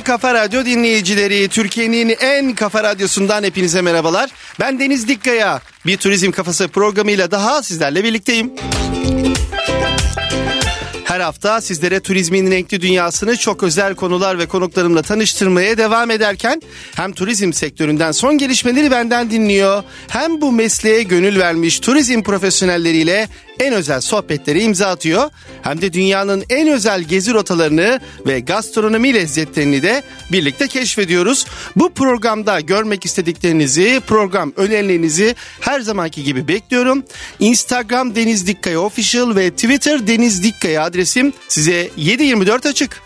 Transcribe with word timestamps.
Kafa 0.00 0.34
Radyo 0.34 0.64
dinleyicileri, 0.64 1.48
Türkiye'nin 1.48 2.16
en 2.20 2.54
kafa 2.54 2.82
radyosundan 2.82 3.42
hepinize 3.42 3.82
merhabalar. 3.82 4.30
Ben 4.60 4.80
Deniz 4.80 5.08
Dikkaya. 5.08 5.60
Bir 5.86 5.96
Turizm 5.96 6.30
Kafası 6.30 6.68
programıyla 6.68 7.30
daha 7.30 7.62
sizlerle 7.62 8.04
birlikteyim. 8.04 8.52
Her 11.04 11.20
hafta 11.20 11.60
sizlere 11.60 12.00
turizmin 12.00 12.50
renkli 12.50 12.80
dünyasını 12.80 13.36
çok 13.36 13.62
özel 13.62 13.94
konular 13.94 14.38
ve 14.38 14.46
konuklarımla 14.46 15.02
tanıştırmaya 15.02 15.78
devam 15.78 16.10
ederken 16.10 16.62
hem 16.94 17.12
turizm 17.12 17.52
sektöründen 17.52 18.12
son 18.12 18.38
gelişmeleri 18.38 18.90
benden 18.90 19.30
dinliyor 19.30 19.82
hem 20.08 20.40
bu 20.40 20.52
mesleğe 20.52 21.02
gönül 21.02 21.38
vermiş 21.38 21.80
turizm 21.80 22.22
profesyonelleriyle 22.22 23.28
en 23.60 23.72
özel 23.72 24.00
sohbetleri 24.00 24.62
imza 24.62 24.86
atıyor. 24.86 25.30
Hem 25.62 25.80
de 25.80 25.92
dünyanın 25.92 26.44
en 26.50 26.68
özel 26.68 27.02
gezi 27.02 27.34
rotalarını 27.34 28.00
ve 28.26 28.40
gastronomi 28.40 29.14
lezzetlerini 29.14 29.82
de 29.82 30.02
birlikte 30.32 30.68
keşfediyoruz. 30.68 31.46
Bu 31.76 31.92
programda 31.92 32.60
görmek 32.60 33.04
istediklerinizi, 33.04 34.00
program 34.06 34.52
önerilerinizi 34.56 35.34
her 35.60 35.80
zamanki 35.80 36.24
gibi 36.24 36.48
bekliyorum. 36.48 37.04
Instagram 37.38 38.14
Deniz 38.14 38.46
Dikkaya 38.46 38.80
Official 38.80 39.36
ve 39.36 39.50
Twitter 39.50 40.06
Deniz 40.06 40.42
Dikkaya 40.42 40.82
adresim 40.82 41.32
size 41.48 41.90
724 41.96 42.66
açık. 42.66 43.02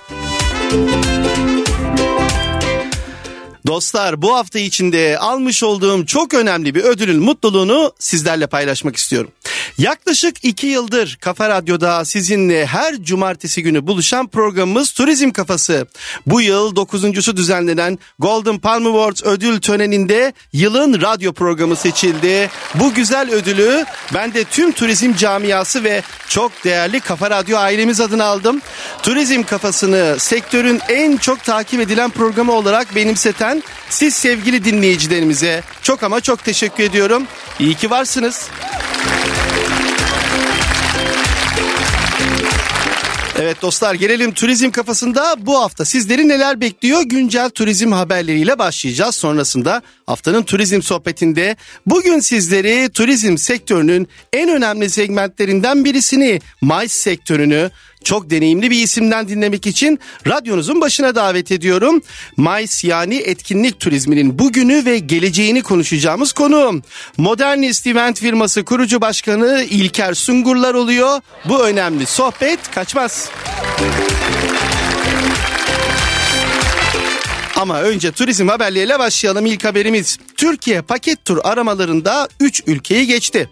Dostlar 3.66 4.22
bu 4.22 4.34
hafta 4.34 4.58
içinde 4.58 5.18
almış 5.18 5.62
olduğum 5.62 6.06
çok 6.06 6.34
önemli 6.34 6.74
bir 6.74 6.84
ödülün 6.84 7.22
mutluluğunu 7.22 7.92
sizlerle 7.98 8.46
paylaşmak 8.46 8.96
istiyorum. 8.96 9.30
Yaklaşık 9.78 10.44
iki 10.44 10.66
yıldır 10.66 11.18
Kafa 11.20 11.48
Radyo'da 11.48 12.04
sizinle 12.04 12.66
her 12.66 13.02
cumartesi 13.02 13.62
günü 13.62 13.86
buluşan 13.86 14.26
programımız 14.26 14.92
Turizm 14.92 15.30
Kafası. 15.30 15.86
Bu 16.26 16.40
yıl 16.40 16.76
dokuzuncusu 16.76 17.36
düzenlenen 17.36 17.98
Golden 18.18 18.58
Palm 18.58 18.86
Awards 18.86 19.22
ödül 19.24 19.60
töreninde 19.60 20.32
yılın 20.52 21.00
radyo 21.00 21.32
programı 21.32 21.76
seçildi. 21.76 22.50
Bu 22.74 22.94
güzel 22.94 23.30
ödülü 23.30 23.84
ben 24.14 24.34
de 24.34 24.44
tüm 24.44 24.72
turizm 24.72 25.14
camiası 25.14 25.84
ve 25.84 26.02
çok 26.28 26.64
değerli 26.64 27.00
Kafa 27.00 27.30
Radyo 27.30 27.58
ailemiz 27.58 28.00
adına 28.00 28.24
aldım. 28.24 28.60
Turizm 29.02 29.42
Kafasını 29.42 30.16
sektörün 30.18 30.80
en 30.88 31.16
çok 31.16 31.44
takip 31.44 31.80
edilen 31.80 32.10
programı 32.10 32.52
olarak 32.52 32.94
benimseten 32.94 33.49
siz 33.88 34.14
sevgili 34.14 34.64
dinleyicilerimize 34.64 35.62
çok 35.82 36.02
ama 36.02 36.20
çok 36.20 36.44
teşekkür 36.44 36.84
ediyorum. 36.84 37.26
İyi 37.58 37.74
ki 37.74 37.90
varsınız. 37.90 38.50
Evet 43.42 43.62
dostlar 43.62 43.94
gelelim 43.94 44.32
turizm 44.32 44.70
kafasında 44.70 45.34
bu 45.38 45.60
hafta 45.60 45.84
sizleri 45.84 46.28
neler 46.28 46.60
bekliyor? 46.60 47.02
Güncel 47.02 47.50
turizm 47.50 47.92
haberleriyle 47.92 48.58
başlayacağız. 48.58 49.14
Sonrasında 49.14 49.82
haftanın 50.06 50.42
turizm 50.42 50.82
sohbetinde 50.82 51.56
bugün 51.86 52.20
sizleri 52.20 52.90
turizm 52.90 53.36
sektörünün 53.36 54.08
en 54.32 54.48
önemli 54.48 54.90
segmentlerinden 54.90 55.84
birisini 55.84 56.40
MICE 56.62 56.88
sektörünü 56.88 57.70
çok 58.04 58.30
deneyimli 58.30 58.70
bir 58.70 58.82
isimden 58.82 59.28
dinlemek 59.28 59.66
için 59.66 60.00
radyonuzun 60.26 60.80
başına 60.80 61.14
davet 61.14 61.52
ediyorum. 61.52 62.02
MICE 62.36 62.88
yani 62.88 63.16
etkinlik 63.16 63.80
turizminin 63.80 64.38
bugünü 64.38 64.84
ve 64.84 64.98
geleceğini 64.98 65.62
konuşacağımız 65.62 66.32
konu. 66.32 66.82
Modernist 67.16 67.86
Event 67.86 68.20
firması 68.20 68.64
kurucu 68.64 69.00
başkanı 69.00 69.66
İlker 69.70 70.14
Sungurlar 70.14 70.74
oluyor. 70.74 71.20
Bu 71.44 71.64
önemli 71.64 72.06
sohbet 72.06 72.70
kaçmaz. 72.70 73.30
Ama 77.60 77.80
önce 77.80 78.12
turizm 78.12 78.48
haberleriyle 78.48 78.98
başlayalım. 78.98 79.46
İlk 79.46 79.64
haberimiz 79.64 80.18
Türkiye 80.36 80.82
paket 80.82 81.24
tur 81.24 81.38
aramalarında 81.44 82.28
3 82.40 82.62
ülkeyi 82.66 83.06
geçti. 83.06 83.48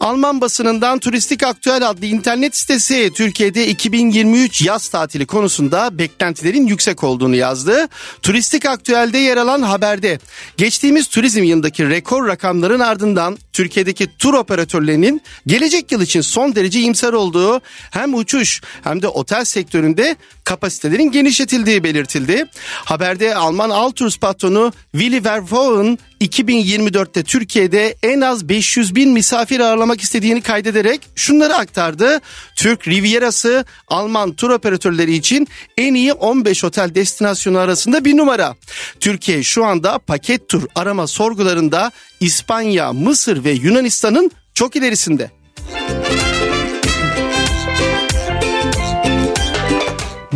Alman 0.00 0.40
basınından 0.40 0.98
Turistik 0.98 1.42
Aktüel 1.42 1.88
adlı 1.88 2.06
internet 2.06 2.56
sitesi 2.56 3.10
Türkiye'de 3.14 3.66
2023 3.66 4.62
yaz 4.62 4.88
tatili 4.88 5.26
konusunda 5.26 5.98
beklentilerin 5.98 6.66
yüksek 6.66 7.04
olduğunu 7.04 7.36
yazdı. 7.36 7.88
Turistik 8.22 8.66
Aktüel'de 8.66 9.18
yer 9.18 9.36
alan 9.36 9.62
haberde 9.62 10.18
geçtiğimiz 10.56 11.08
turizm 11.08 11.42
yılındaki 11.42 11.88
rekor 11.88 12.28
rakamların 12.28 12.80
ardından 12.80 13.38
Türkiye'deki 13.52 14.16
tur 14.18 14.34
operatörlerinin 14.34 15.22
gelecek 15.46 15.92
yıl 15.92 16.02
için 16.02 16.20
son 16.20 16.54
derece 16.54 16.80
imsar 16.80 17.12
olduğu 17.12 17.60
hem 17.90 18.14
uçuş 18.14 18.60
hem 18.84 19.02
de 19.02 19.08
otel 19.08 19.44
sektöründe 19.44 20.16
kapasitelerin 20.44 21.10
genişletildiği 21.10 21.84
belirtildi. 21.84 22.46
Haberde 22.84 23.36
Alman 23.38 23.70
Altours 23.70 24.18
patronu 24.18 24.72
Willy 24.92 25.24
Verhoeven 25.24 25.98
2024'te 26.20 27.22
Türkiye'de 27.22 27.96
en 28.02 28.20
az 28.20 28.48
500 28.48 28.94
bin 28.94 29.12
misafir 29.12 29.60
ağırlamak 29.60 30.00
istediğini 30.00 30.40
kaydederek 30.40 31.00
şunları 31.14 31.54
aktardı. 31.54 32.20
Türk 32.56 32.88
Rivierası 32.88 33.64
Alman 33.88 34.32
tur 34.32 34.50
operatörleri 34.50 35.14
için 35.14 35.48
en 35.76 35.94
iyi 35.94 36.12
15 36.12 36.64
otel 36.64 36.94
destinasyonu 36.94 37.58
arasında 37.58 38.04
bir 38.04 38.16
numara. 38.16 38.56
Türkiye 39.00 39.42
şu 39.42 39.64
anda 39.64 39.98
paket 39.98 40.48
tur 40.48 40.66
arama 40.74 41.06
sorgularında 41.06 41.92
İspanya, 42.20 42.92
Mısır 42.92 43.44
ve 43.44 43.50
Yunanistan'ın 43.50 44.30
çok 44.54 44.76
ilerisinde. 44.76 45.30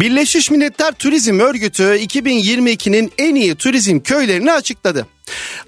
Birleşmiş 0.02 0.50
Milletler 0.50 0.92
Turizm 0.92 1.40
Örgütü 1.40 1.82
2022'nin 1.82 3.12
en 3.18 3.34
iyi 3.34 3.54
turizm 3.54 4.00
köylerini 4.00 4.52
açıkladı. 4.52 5.06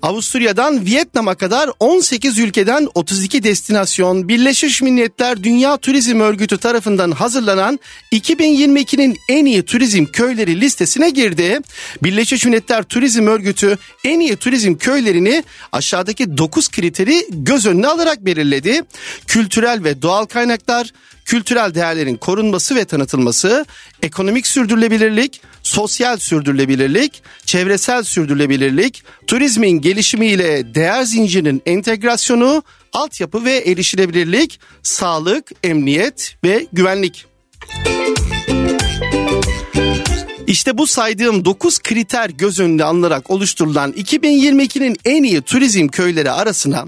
Avusturya'dan 0.03 0.87
Vietnam'a 0.87 1.35
kadar 1.35 1.71
18 1.81 2.39
ülkeden 2.39 2.89
32 2.95 3.43
destinasyon 3.43 4.29
Birleşmiş 4.29 4.83
Milletler 4.83 5.45
Dünya 5.45 5.77
Turizm 5.77 6.21
Örgütü 6.21 6.59
tarafından 6.59 7.11
hazırlanan 7.11 7.81
2022'nin 8.13 9.17
en 9.29 9.45
iyi 9.45 9.63
turizm 9.63 10.05
köyleri 10.05 10.61
listesine 10.61 11.11
girdi. 11.11 11.61
Birleşmiş 12.03 12.47
Milletler 12.47 12.83
Turizm 12.83 13.27
Örgütü 13.27 13.79
en 14.05 14.21
iyi 14.21 14.37
turizm 14.37 14.75
köylerini 14.75 15.45
aşağıdaki 15.73 16.39
9 16.39 16.69
kriteri 16.69 17.27
göz 17.31 17.67
önüne 17.67 17.87
alarak 17.87 18.25
belirledi. 18.25 18.83
Kültürel 19.27 19.85
ve 19.85 20.03
doğal 20.03 20.25
kaynaklar, 20.25 20.93
kültürel 21.25 21.75
değerlerin 21.75 22.17
korunması 22.17 22.75
ve 22.75 22.85
tanıtılması, 22.85 23.67
ekonomik 24.03 24.47
sürdürülebilirlik, 24.47 25.41
sosyal 25.63 26.17
sürdürülebilirlik, 26.17 27.23
çevresel 27.47 28.03
sürdürülebilirlik, 28.03 29.03
turizmin 29.27 29.81
gelişimiyle 29.81 30.75
değer 30.75 31.03
zincirinin 31.03 31.63
entegrasyonu, 31.67 32.63
altyapı 32.93 33.45
ve 33.45 33.57
erişilebilirlik, 33.57 34.61
sağlık, 34.83 35.51
emniyet 35.63 36.37
ve 36.45 36.67
güvenlik. 36.73 37.27
İşte 40.55 40.79
bu 40.79 40.87
saydığım 40.87 41.45
9 41.45 41.79
kriter 41.79 42.31
göz 42.31 42.61
önünde 42.61 42.85
alınarak 42.85 43.31
oluşturulan 43.31 43.93
2022'nin 43.93 44.97
en 45.05 45.23
iyi 45.23 45.43
turizm 45.43 45.89
köyleri 45.89 46.31
arasına 46.31 46.85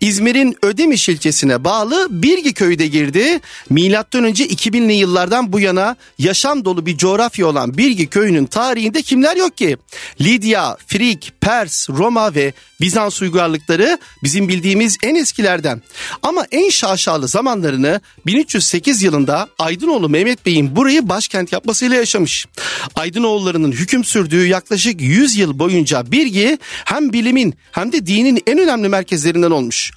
İzmir'in 0.00 0.56
Ödemiş 0.62 1.08
ilçesine 1.08 1.64
bağlı 1.64 2.06
Birgi 2.10 2.54
köyü 2.54 2.78
de 2.78 2.86
girdi. 2.86 3.40
Milattan 3.70 4.24
önce 4.24 4.46
2000'li 4.46 4.92
yıllardan 4.92 5.52
bu 5.52 5.60
yana 5.60 5.96
yaşam 6.18 6.64
dolu 6.64 6.86
bir 6.86 6.96
coğrafya 6.96 7.46
olan 7.46 7.78
Birgi 7.78 8.06
köyünün 8.06 8.46
tarihinde 8.46 9.02
kimler 9.02 9.36
yok 9.36 9.56
ki? 9.56 9.76
Lidya, 10.20 10.76
Frig, 10.86 11.22
Pers, 11.40 11.90
Roma 11.90 12.34
ve 12.34 12.52
Bizans 12.80 13.22
uygarlıkları 13.22 13.98
bizim 14.22 14.48
bildiğimiz 14.48 14.96
en 15.02 15.14
eskilerden. 15.14 15.82
Ama 16.22 16.44
en 16.50 16.70
şaşalı 16.70 17.28
zamanlarını 17.28 18.00
1308 18.26 19.02
yılında 19.02 19.48
Aydınoğlu 19.58 20.08
Mehmet 20.08 20.46
Bey'in 20.46 20.76
burayı 20.76 21.08
başkent 21.08 21.52
yapmasıyla 21.52 21.96
yaşamış. 21.96 22.46
Aydınoğullarının 22.94 23.72
hüküm 23.72 24.04
sürdüğü 24.04 24.46
yaklaşık 24.46 25.00
100 25.00 25.36
yıl 25.36 25.58
boyunca 25.58 26.10
Birgi 26.12 26.58
hem 26.84 27.12
bilimin 27.12 27.54
hem 27.72 27.92
de 27.92 28.06
dinin 28.06 28.42
en 28.46 28.58
önemli 28.58 28.88
merkezlerinden 28.88 29.50
olmuş. 29.50 29.90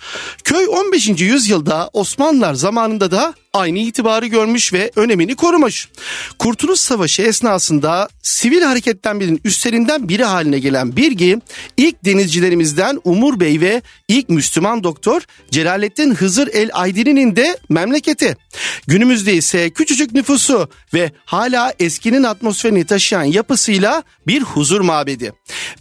Köy 0.43 0.67
15. 0.67 1.09
yüzyılda 1.21 1.89
Osmanlılar 1.93 2.53
zamanında 2.53 3.11
da 3.11 3.33
aynı 3.53 3.79
itibarı 3.79 4.25
görmüş 4.25 4.73
ve 4.73 4.91
önemini 4.95 5.35
korumuş. 5.35 5.89
Kurtuluş 6.39 6.79
Savaşı 6.79 7.21
esnasında 7.21 8.09
sivil 8.21 8.61
hareketten 8.61 9.19
birinin 9.19 9.41
üstlerinden 9.43 10.09
biri 10.09 10.23
haline 10.23 10.59
gelen 10.59 10.95
Birgi 10.95 11.39
ilk 11.77 12.05
denizcilerimizden 12.05 12.99
Umur 13.03 13.39
Bey 13.39 13.61
ve 13.61 13.81
ilk 14.07 14.29
Müslüman 14.29 14.83
doktor 14.83 15.21
Celalettin 15.51 16.15
Hızır 16.15 16.49
el 16.53 16.69
Aydini'nin 16.73 17.35
de 17.35 17.57
memleketi. 17.69 18.37
Günümüzde 18.87 19.33
ise 19.33 19.69
küçücük 19.69 20.13
nüfusu 20.13 20.69
ve 20.93 21.11
hala 21.25 21.73
eskinin 21.79 22.23
atmosferini 22.23 22.85
taşıyan 22.85 23.23
yapısıyla 23.23 24.03
bir 24.27 24.41
huzur 24.41 24.81
mabedi. 24.81 25.33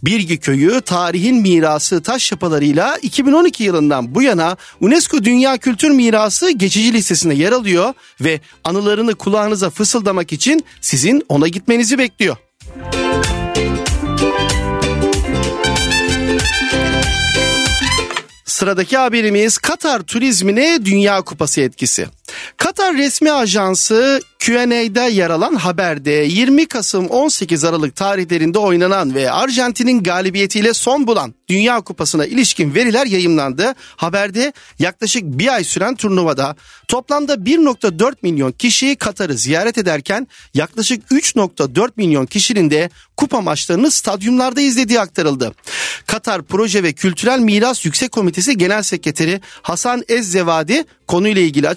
Birgi 0.03 0.37
köyü 0.37 0.81
tarihin 0.81 1.35
mirası 1.35 2.01
taş 2.01 2.31
yapılarıyla 2.31 2.97
2012 3.01 3.63
yılından 3.63 4.15
bu 4.15 4.21
yana 4.21 4.57
UNESCO 4.79 5.23
Dünya 5.23 5.57
Kültür 5.57 5.89
Mirası 5.89 6.51
geçici 6.51 6.93
listesinde 6.93 7.33
yer 7.33 7.51
alıyor 7.51 7.60
alıyor 7.61 7.93
ve 8.21 8.39
anılarını 8.63 9.15
kulağınıza 9.15 9.69
fısıldamak 9.69 10.33
için 10.33 10.65
sizin 10.81 11.25
ona 11.29 11.47
gitmenizi 11.47 11.97
bekliyor. 11.97 12.37
Sıradaki 18.45 18.97
haberimiz 18.97 19.57
Katar 19.57 20.01
turizmine 20.01 20.85
Dünya 20.85 21.21
Kupası 21.21 21.61
etkisi. 21.61 22.07
Katar 22.57 22.97
resmi 22.97 23.31
ajansı 23.31 24.21
Q&A'da 24.39 25.07
yer 25.07 25.29
alan 25.29 25.55
haberde 25.55 26.11
20 26.11 26.65
Kasım 26.65 27.07
18 27.07 27.63
Aralık 27.63 27.95
tarihlerinde 27.95 28.59
oynanan 28.59 29.15
ve 29.15 29.31
Arjantin'in 29.31 30.03
galibiyetiyle 30.03 30.73
son 30.73 31.07
bulan 31.07 31.33
Dünya 31.49 31.81
Kupası'na 31.81 32.25
ilişkin 32.25 32.75
veriler 32.75 33.05
yayımlandı. 33.05 33.75
Haberde 33.95 34.53
yaklaşık 34.79 35.23
bir 35.23 35.53
ay 35.53 35.63
süren 35.63 35.95
turnuvada 35.95 36.55
toplamda 36.87 37.33
1.4 37.33 38.13
milyon 38.21 38.51
kişi 38.51 38.95
Katar'ı 38.95 39.37
ziyaret 39.37 39.77
ederken 39.77 40.27
yaklaşık 40.53 41.11
3.4 41.11 41.91
milyon 41.95 42.25
kişinin 42.25 42.71
de 42.71 42.89
kupa 43.17 43.41
maçlarını 43.41 43.91
stadyumlarda 43.91 44.61
izlediği 44.61 44.99
aktarıldı. 44.99 45.53
Katar 46.07 46.41
Proje 46.41 46.83
ve 46.83 46.93
Kültürel 46.93 47.39
Miras 47.39 47.85
Yüksek 47.85 48.11
Komitesi 48.11 48.57
Genel 48.57 48.83
Sekreteri 48.83 49.41
Hasan 49.61 50.03
Ezzevadi 50.07 50.83
konuyla 51.07 51.41
ilgili 51.41 51.69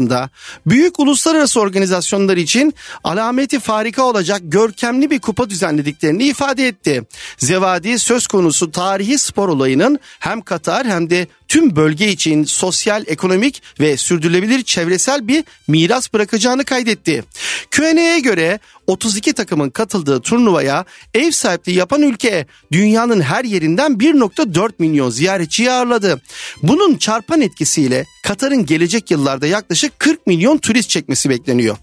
açıklamasında 0.00 0.30
büyük 0.66 1.00
uluslararası 1.00 1.60
organizasyonlar 1.60 2.36
için 2.36 2.74
alameti 3.04 3.60
farika 3.60 4.02
olacak 4.02 4.40
görkemli 4.44 5.10
bir 5.10 5.20
kupa 5.20 5.50
düzenlediklerini 5.50 6.24
ifade 6.24 6.68
etti. 6.68 7.02
Zevadi 7.38 7.98
söz 7.98 8.26
konusu 8.26 8.70
tarihi 8.70 9.18
spor 9.18 9.48
olayının 9.48 9.98
hem 10.20 10.40
Katar 10.40 10.86
hem 10.86 11.10
de 11.10 11.26
tüm 11.50 11.76
bölge 11.76 12.08
için 12.08 12.44
sosyal, 12.44 13.04
ekonomik 13.06 13.62
ve 13.80 13.96
sürdürülebilir 13.96 14.62
çevresel 14.62 15.28
bir 15.28 15.44
miras 15.68 16.12
bırakacağını 16.12 16.64
kaydetti. 16.64 17.24
Q&A'ya 17.70 18.18
göre 18.18 18.58
32 18.86 19.32
takımın 19.32 19.70
katıldığı 19.70 20.20
turnuvaya 20.20 20.84
ev 21.14 21.30
sahipliği 21.30 21.74
yapan 21.74 22.02
ülke 22.02 22.46
dünyanın 22.72 23.20
her 23.20 23.44
yerinden 23.44 23.92
1.4 23.92 24.72
milyon 24.78 25.10
ziyaretçiyi 25.10 25.70
ağırladı. 25.70 26.20
Bunun 26.62 26.96
çarpan 26.96 27.40
etkisiyle 27.40 28.04
Katar'ın 28.24 28.66
gelecek 28.66 29.10
yıllarda 29.10 29.46
yaklaşık 29.46 29.98
40 29.98 30.26
milyon 30.26 30.58
turist 30.58 30.90
çekmesi 30.90 31.30
bekleniyor. 31.30 31.76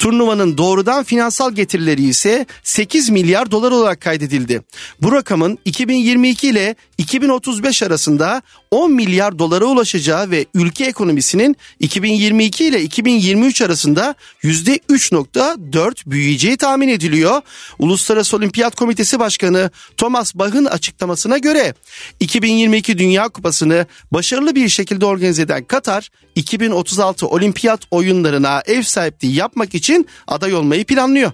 Turnuvanın 0.00 0.58
doğrudan 0.58 1.04
finansal 1.04 1.52
getirileri 1.52 2.02
ise 2.02 2.46
8 2.62 3.10
milyar 3.10 3.50
dolar 3.50 3.72
olarak 3.72 4.00
kaydedildi. 4.00 4.62
Bu 5.02 5.12
rakamın 5.12 5.58
2022 5.64 6.48
ile 6.48 6.74
2035 6.98 7.82
arasında 7.82 8.42
10 8.70 8.92
milyar 8.92 9.38
dolara 9.38 9.64
ulaşacağı 9.64 10.30
ve 10.30 10.46
ülke 10.54 10.84
ekonomisinin 10.84 11.56
2022 11.80 12.64
ile 12.64 12.82
2023 12.82 13.62
arasında 13.62 14.14
%3.4 14.42 16.10
büyüyeceği 16.10 16.56
tahmin 16.56 16.88
ediliyor. 16.88 17.42
Uluslararası 17.78 18.36
Olimpiyat 18.36 18.74
Komitesi 18.74 19.18
Başkanı 19.18 19.70
Thomas 19.96 20.34
Bach'ın 20.34 20.64
açıklamasına 20.64 21.38
göre 21.38 21.74
2022 22.20 22.98
Dünya 22.98 23.28
Kupası'nı 23.28 23.86
başarılı 24.12 24.54
bir 24.54 24.68
şekilde 24.68 25.06
organize 25.06 25.42
eden 25.42 25.64
Katar 25.64 26.10
2036 26.34 27.26
Olimpiyat 27.26 27.80
oyunlarına 27.90 28.62
ev 28.66 28.82
sahipliği 28.82 29.34
yapmak 29.34 29.74
için 29.74 29.89
aday 30.28 30.54
olmayı 30.54 30.84
planlıyor. 30.84 31.32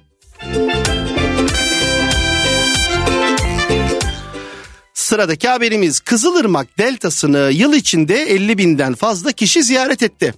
Sıradaki 5.06 5.48
haberimiz 5.48 6.00
Kızılırmak 6.00 6.78
Deltası'nı 6.78 7.50
yıl 7.52 7.74
içinde 7.74 8.22
50 8.22 8.58
binden 8.58 8.94
fazla 8.94 9.32
kişi 9.32 9.62
ziyaret 9.62 10.02
etti. 10.02 10.34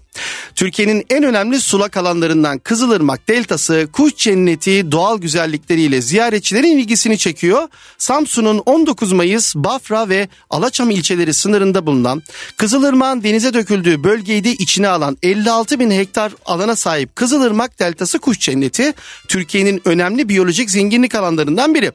Türkiye'nin 0.54 1.04
en 1.10 1.24
önemli 1.24 1.60
sulak 1.60 1.96
alanlarından 1.96 2.58
Kızılırmak 2.58 3.28
Deltası 3.28 3.88
kuş 3.92 4.16
cenneti 4.16 4.92
doğal 4.92 5.18
güzellikleriyle 5.18 6.02
ziyaretçilerin 6.02 6.78
ilgisini 6.78 7.18
çekiyor. 7.18 7.68
Samsun'un 7.98 8.58
19 8.58 9.12
Mayıs, 9.12 9.54
Bafra 9.54 10.08
ve 10.08 10.28
Alaçam 10.50 10.90
ilçeleri 10.90 11.34
sınırında 11.34 11.86
bulunan 11.86 12.22
Kızılırmak'ın 12.56 13.22
denize 13.22 13.54
döküldüğü 13.54 14.04
bölgeyi 14.04 14.44
de 14.44 14.52
içine 14.52 14.88
alan 14.88 15.18
56 15.22 15.80
bin 15.80 15.90
hektar 15.90 16.32
alana 16.46 16.76
sahip 16.76 17.16
Kızılırmak 17.16 17.78
Deltası 17.78 18.18
kuş 18.18 18.40
cenneti 18.40 18.94
Türkiye'nin 19.28 19.82
önemli 19.84 20.28
biyolojik 20.28 20.70
zenginlik 20.70 21.14
alanlarından 21.14 21.74
biri. 21.74 21.92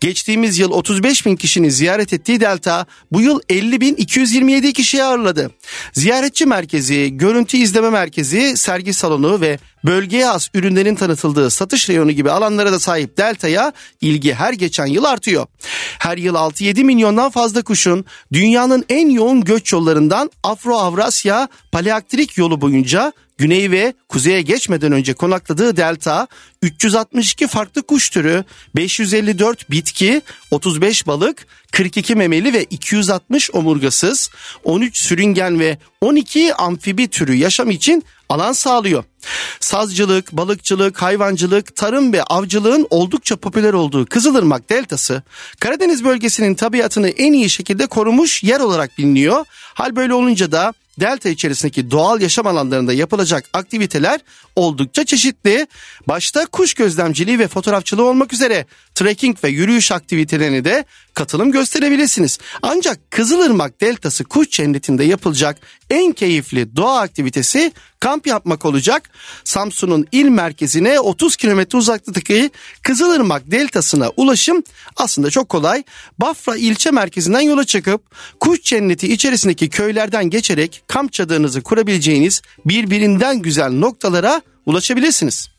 Geçtiğimiz 0.00 0.58
yıl 0.58 0.70
35 0.70 1.26
bin 1.26 1.36
kişinin 1.36 1.68
ziyaret 1.68 2.12
ettiği 2.12 2.40
Delta 2.40 2.86
bu 3.12 3.20
yıl 3.20 3.40
50 3.48 3.80
bin 3.80 3.94
227 3.94 4.72
kişiyi 4.72 5.04
ağırladı. 5.04 5.50
Ziyaretçi 5.92 6.46
merkezi, 6.46 7.16
görüntü 7.16 7.56
izleme 7.56 7.90
merkezi, 7.90 8.56
sergi 8.56 8.94
salonu 8.94 9.40
ve 9.40 9.58
bölgeye 9.84 10.24
has 10.24 10.48
ürünlerin 10.54 10.94
tanıtıldığı 10.94 11.50
satış 11.50 11.88
reyonu 11.88 12.12
gibi 12.12 12.30
alanlara 12.30 12.72
da 12.72 12.80
sahip 12.80 13.16
Delta'ya 13.16 13.72
ilgi 14.00 14.34
her 14.34 14.52
geçen 14.52 14.86
yıl 14.86 15.04
artıyor. 15.04 15.46
Her 15.98 16.18
yıl 16.18 16.34
6-7 16.34 16.84
milyondan 16.84 17.30
fazla 17.30 17.62
kuşun 17.62 18.04
dünyanın 18.32 18.84
en 18.88 19.08
yoğun 19.08 19.44
göç 19.44 19.72
yollarından 19.72 20.30
Afro-Avrasya 20.42 21.48
Paleaktrik 21.72 22.38
yolu 22.38 22.60
boyunca 22.60 23.12
güney 23.40 23.70
ve 23.70 23.94
kuzeye 24.08 24.42
geçmeden 24.42 24.92
önce 24.92 25.14
konakladığı 25.14 25.76
delta 25.76 26.26
362 26.62 27.46
farklı 27.46 27.82
kuş 27.82 28.10
türü, 28.10 28.44
554 28.76 29.70
bitki, 29.70 30.22
35 30.50 31.06
balık, 31.06 31.46
42 31.72 32.14
memeli 32.14 32.52
ve 32.52 32.64
260 32.64 33.50
omurgasız, 33.54 34.30
13 34.64 34.98
sürüngen 34.98 35.60
ve 35.60 35.78
12 36.00 36.54
amfibi 36.54 37.08
türü 37.08 37.34
yaşam 37.34 37.70
için 37.70 38.04
alan 38.28 38.52
sağlıyor. 38.52 39.04
Sazcılık, 39.60 40.32
balıkçılık, 40.32 41.02
hayvancılık, 41.02 41.76
tarım 41.76 42.12
ve 42.12 42.22
avcılığın 42.22 42.86
oldukça 42.90 43.36
popüler 43.36 43.72
olduğu 43.72 44.06
Kızılırmak 44.06 44.70
Deltası, 44.70 45.22
Karadeniz 45.60 46.04
bölgesinin 46.04 46.54
tabiatını 46.54 47.08
en 47.08 47.32
iyi 47.32 47.50
şekilde 47.50 47.86
korumuş 47.86 48.42
yer 48.42 48.60
olarak 48.60 48.98
biliniyor. 48.98 49.44
Hal 49.74 49.96
böyle 49.96 50.14
olunca 50.14 50.52
da 50.52 50.72
delta 51.00 51.28
içerisindeki 51.28 51.90
doğal 51.90 52.20
yaşam 52.20 52.46
alanlarında 52.46 52.92
yapılacak 52.92 53.44
aktiviteler 53.52 54.20
oldukça 54.56 55.04
çeşitli. 55.04 55.66
Başta 56.08 56.46
kuş 56.46 56.74
gözlemciliği 56.74 57.38
ve 57.38 57.48
fotoğrafçılığı 57.48 58.04
olmak 58.04 58.32
üzere 58.32 58.66
trekking 58.94 59.44
ve 59.44 59.48
yürüyüş 59.48 59.92
aktivitelerine 59.92 60.64
de 60.64 60.84
katılım 61.14 61.52
gösterebilirsiniz. 61.52 62.38
Ancak 62.62 63.10
Kızılırmak 63.10 63.80
Deltası 63.80 64.24
kuş 64.24 64.50
cennetinde 64.50 65.04
yapılacak 65.04 65.58
en 65.90 66.12
keyifli 66.12 66.76
doğa 66.76 67.00
aktivitesi 67.00 67.72
kamp 68.00 68.26
yapmak 68.26 68.64
olacak. 68.64 69.10
Samsun'un 69.44 70.06
il 70.12 70.24
merkezine 70.24 71.00
30 71.00 71.36
kilometre 71.36 71.78
uzaklıktaki 71.78 72.50
Kızılırmak 72.82 73.50
Deltası'na 73.50 74.08
ulaşım 74.16 74.62
aslında 74.96 75.30
çok 75.30 75.48
kolay. 75.48 75.84
Bafra 76.18 76.56
ilçe 76.56 76.90
merkezinden 76.90 77.40
yola 77.40 77.64
çıkıp 77.64 78.02
kuş 78.40 78.62
cenneti 78.62 79.12
içerisindeki 79.12 79.70
köylerden 79.70 80.30
geçerek 80.30 80.82
kamp 80.86 81.12
çadırınızı 81.12 81.62
kurabileceğiniz 81.62 82.42
birbirinden 82.66 83.38
güzel 83.38 83.70
noktalara 83.72 84.42
ulaşabilirsiniz. 84.70 85.50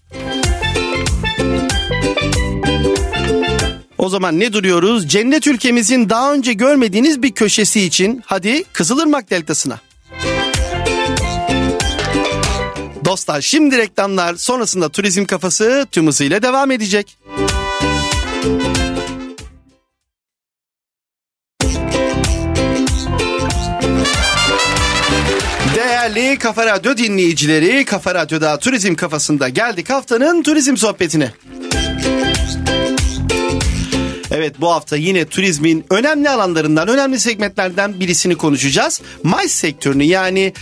O 3.98 4.10
zaman 4.10 4.40
ne 4.40 4.54
duruyoruz? 4.54 5.08
Cennet 5.08 5.48
ülkemizin 5.48 6.10
daha 6.10 6.34
önce 6.34 6.54
görmediğiniz 6.54 7.24
bir 7.24 7.32
köşesi 7.32 7.82
için 7.82 8.24
hadi 8.26 8.64
Kızılırmak 8.74 9.30
Deltası'na. 9.30 9.80
Dostlar 13.06 13.42
şimdi 13.42 13.78
reklamlar 13.78 14.36
sonrasında 14.36 14.90
turizm 14.90 15.26
kafası 15.26 15.88
tüm 15.92 16.08
hızıyla 16.08 16.42
devam 16.42 16.72
edecek. 16.72 17.18
Değerli 26.02 26.38
Kafa 26.38 26.66
Radyo 26.66 26.98
dinleyicileri, 26.98 27.86
Kafa 27.86 28.16
Radyo'da 28.16 28.60
turizm 28.60 28.96
kafasında 28.96 29.50
geldik 29.50 29.90
haftanın 29.90 30.44
turizm 30.44 30.78
sohbetine. 30.78 31.32
Evet 34.42 34.62
bu 34.62 34.72
hafta 34.72 34.98
yine 34.98 35.26
turizmin 35.26 35.86
önemli 35.90 36.30
alanlarından, 36.30 36.88
önemli 36.88 37.20
segmentlerden 37.20 38.00
birisini 38.00 38.36
konuşacağız. 38.36 39.02
MICE 39.24 39.48
sektörünü 39.48 40.04
yani 40.04 40.54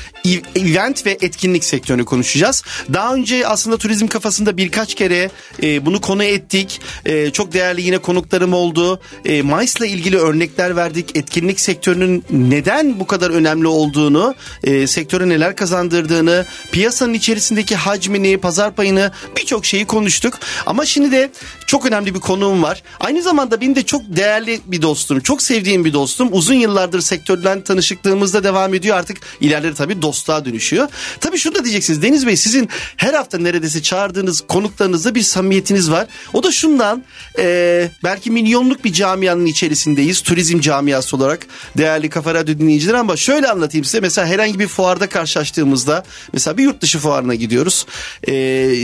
event 0.56 1.06
ve 1.06 1.18
etkinlik 1.22 1.64
sektörünü 1.64 2.06
konuşacağız. 2.06 2.64
Daha 2.94 3.14
önce 3.14 3.48
aslında 3.48 3.78
turizm 3.78 4.08
kafasında 4.08 4.58
birkaç 4.58 4.96
kere 4.96 5.30
e, 5.64 5.86
bunu 5.86 6.02
konu 6.02 6.24
ettik. 6.24 6.82
E, 7.06 7.32
çok 7.32 7.54
değerli 7.54 7.82
yine 7.82 7.98
konuklarım 7.98 8.54
oldu. 8.54 9.00
E, 9.26 9.42
MICE 9.42 9.80
ile 9.80 9.88
ilgili 9.88 10.18
örnekler 10.18 10.76
verdik. 10.76 11.16
Etkinlik 11.16 11.60
sektörünün 11.60 12.24
neden 12.30 13.00
bu 13.00 13.08
kadar 13.08 13.30
önemli 13.30 13.68
olduğunu, 13.68 14.36
e, 14.64 14.88
sektöre 14.88 15.30
neler 15.30 15.56
kazandırdığını, 15.56 16.46
piyasanın 16.72 17.14
içerisindeki 17.14 17.76
hacmini, 17.76 18.38
pazar 18.38 18.76
payını 18.76 19.12
birçok 19.38 19.66
şeyi 19.66 19.86
konuştuk. 19.86 20.34
Ama 20.66 20.86
şimdi 20.86 21.12
de 21.12 21.32
çok 21.68 21.86
önemli 21.86 22.16
bir 22.16 22.20
konuğum 22.20 22.64
var. 22.64 22.84
Aynı 23.00 23.22
zamanda 23.22 23.62
bir 23.62 23.69
benim 23.70 23.76
de 23.76 23.86
çok 23.86 24.02
değerli 24.08 24.60
bir 24.66 24.82
dostum. 24.82 25.20
Çok 25.20 25.42
sevdiğim 25.42 25.86
bir 25.86 25.94
dostum. 25.94 26.30
Uzun 26.32 26.54
yıllardır 26.54 27.02
sektörden 27.02 27.62
tanışıklığımızda 27.62 28.44
devam 28.44 28.74
ediyor. 28.74 28.98
Artık 28.98 29.18
ilerleri 29.42 29.74
tabii 29.74 30.02
dostluğa 30.02 30.46
dönüşüyor. 30.46 30.88
Tabii 31.20 31.38
şunu 31.38 31.56
da 31.56 31.64
diyeceksiniz. 31.64 32.02
Deniz 32.02 32.28
Bey 32.28 32.38
sizin 32.38 32.70
her 32.98 33.14
hafta 33.14 33.38
neredeyse 33.38 33.82
çağırdığınız 33.82 34.42
konuklarınızda 34.42 35.16
bir 35.16 35.22
samimiyetiniz 35.22 35.92
var. 35.92 36.08
O 36.34 36.44
da 36.44 36.52
şundan 36.52 37.04
e, 37.40 37.90
belki 38.04 38.32
milyonluk 38.32 38.84
bir 38.86 38.94
camianın 38.94 39.46
içerisindeyiz. 39.46 40.22
Turizm 40.22 40.60
camiası 40.60 41.18
olarak 41.18 41.48
değerli 41.78 42.10
Kafa 42.10 42.34
Radyo 42.34 42.58
dinleyiciler 42.58 42.94
ama 42.94 43.18
şöyle 43.18 43.50
anlatayım 43.50 43.86
size. 43.86 44.00
Mesela 44.00 44.28
herhangi 44.28 44.60
bir 44.60 44.68
fuarda 44.68 45.10
karşılaştığımızda 45.10 46.04
mesela 46.34 46.58
bir 46.58 46.64
yurt 46.64 46.82
dışı 46.82 47.00
fuarına 47.00 47.36
gidiyoruz. 47.36 47.86
E, 48.28 48.34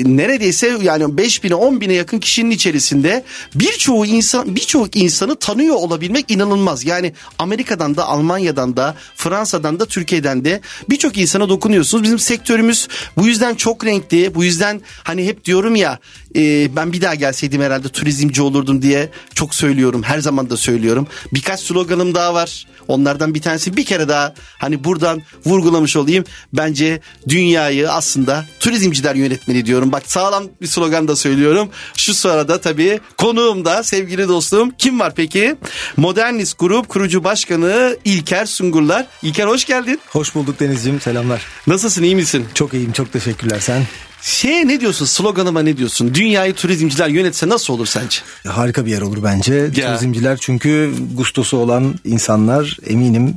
neredeyse 0.06 0.77
yani 0.82 1.18
5 1.18 1.44
bine 1.44 1.56
10 1.56 1.82
bine 1.82 1.94
yakın 1.94 2.20
kişinin 2.20 2.51
içerisinde 2.51 3.24
birçoğu 3.56 4.06
insan 4.06 4.56
birçok 4.65 4.95
insanı 4.95 5.36
tanıyor 5.36 5.75
olabilmek 5.75 6.31
inanılmaz. 6.31 6.86
Yani 6.86 7.13
Amerika'dan 7.39 7.98
da 7.98 8.05
Almanya'dan 8.05 8.77
da 8.77 8.95
Fransa'dan 9.15 9.79
da 9.79 9.86
Türkiye'den 9.86 10.45
de 10.45 10.62
birçok 10.89 11.17
insana 11.17 11.50
dokunuyorsunuz. 11.50 12.03
Bizim 12.03 12.19
sektörümüz 12.19 12.88
bu 13.17 13.27
yüzden 13.27 13.55
çok 13.55 13.86
renkli. 13.86 14.36
Bu 14.36 14.43
yüzden 14.43 14.81
hani 15.03 15.25
hep 15.25 15.45
diyorum 15.45 15.75
ya 15.75 16.00
e, 16.36 16.75
ben 16.75 16.94
bir 16.94 17.01
daha 17.01 17.15
gelseydim 17.15 17.62
herhalde 17.62 17.89
turizmci 17.89 18.42
olurdum 18.42 18.82
diye 18.82 19.10
çok 19.36 19.56
söylüyorum. 19.56 20.04
Her 20.04 20.20
zaman 20.20 20.50
da 20.50 20.58
söylüyorum. 20.58 21.08
Birkaç 21.34 21.60
sloganım 21.60 22.15
daha 22.15 22.34
var. 22.34 22.68
Onlardan 22.88 23.34
bir 23.34 23.42
tanesi 23.42 23.77
bir 23.77 23.86
kere 23.86 24.08
daha 24.08 24.34
hani 24.58 24.84
buradan 24.84 25.22
vurgulamış 25.46 25.96
olayım. 25.96 26.24
Bence 26.54 27.01
dünyayı 27.27 27.92
aslında 27.92 28.46
turizmciler 28.60 29.15
yönetmeli 29.15 29.65
diyorum. 29.65 29.92
Bak 29.92 30.04
sağlam 30.06 30.44
bir 30.62 30.68
slogan 30.68 31.08
da 31.08 31.15
söylüyorum. 31.15 31.70
Şu 31.98 32.13
sırada 32.13 32.62
tabii 32.62 33.00
konuğum 33.18 33.65
da 33.65 33.84
sevgili 33.84 34.27
dostum 34.27 34.72
kim 34.77 35.00
var 35.00 35.13
peki? 35.15 35.56
Modernist 35.98 36.60
Grup 36.60 36.89
kurucu 36.89 37.24
başkanı 37.24 37.98
İlker 38.06 38.46
Sungurlar. 38.46 39.08
İlker 39.22 39.48
hoş 39.48 39.65
geldin. 39.65 40.00
Hoş 40.10 40.36
bulduk 40.36 40.60
Denizciğim 40.60 41.01
selamlar. 41.01 41.46
Nasılsın 41.68 42.04
iyi 42.04 42.15
misin? 42.15 42.46
Çok 42.54 42.74
iyiyim 42.74 42.92
çok 42.92 43.13
teşekkürler 43.13 43.60
sen. 43.60 43.84
Şey 44.25 44.67
ne 44.67 44.82
diyorsun 44.82 45.05
sloganıma 45.05 45.62
ne 45.62 45.77
diyorsun? 45.77 46.13
Dünyayı 46.13 46.53
turizmciler 46.53 47.08
yönetse 47.08 47.50
nasıl 47.50 47.74
olur 47.74 47.86
sence? 47.86 48.17
Harika 48.48 48.86
bir 48.86 48.91
yer 48.91 49.01
olur 49.01 49.24
bence. 49.24 49.53
Ya. 49.53 49.70
Turizmciler 49.88 50.38
çünkü 50.41 50.94
gustosu 51.13 51.58
olan 51.58 51.96
insanlar 52.05 52.77
eminim 52.88 53.36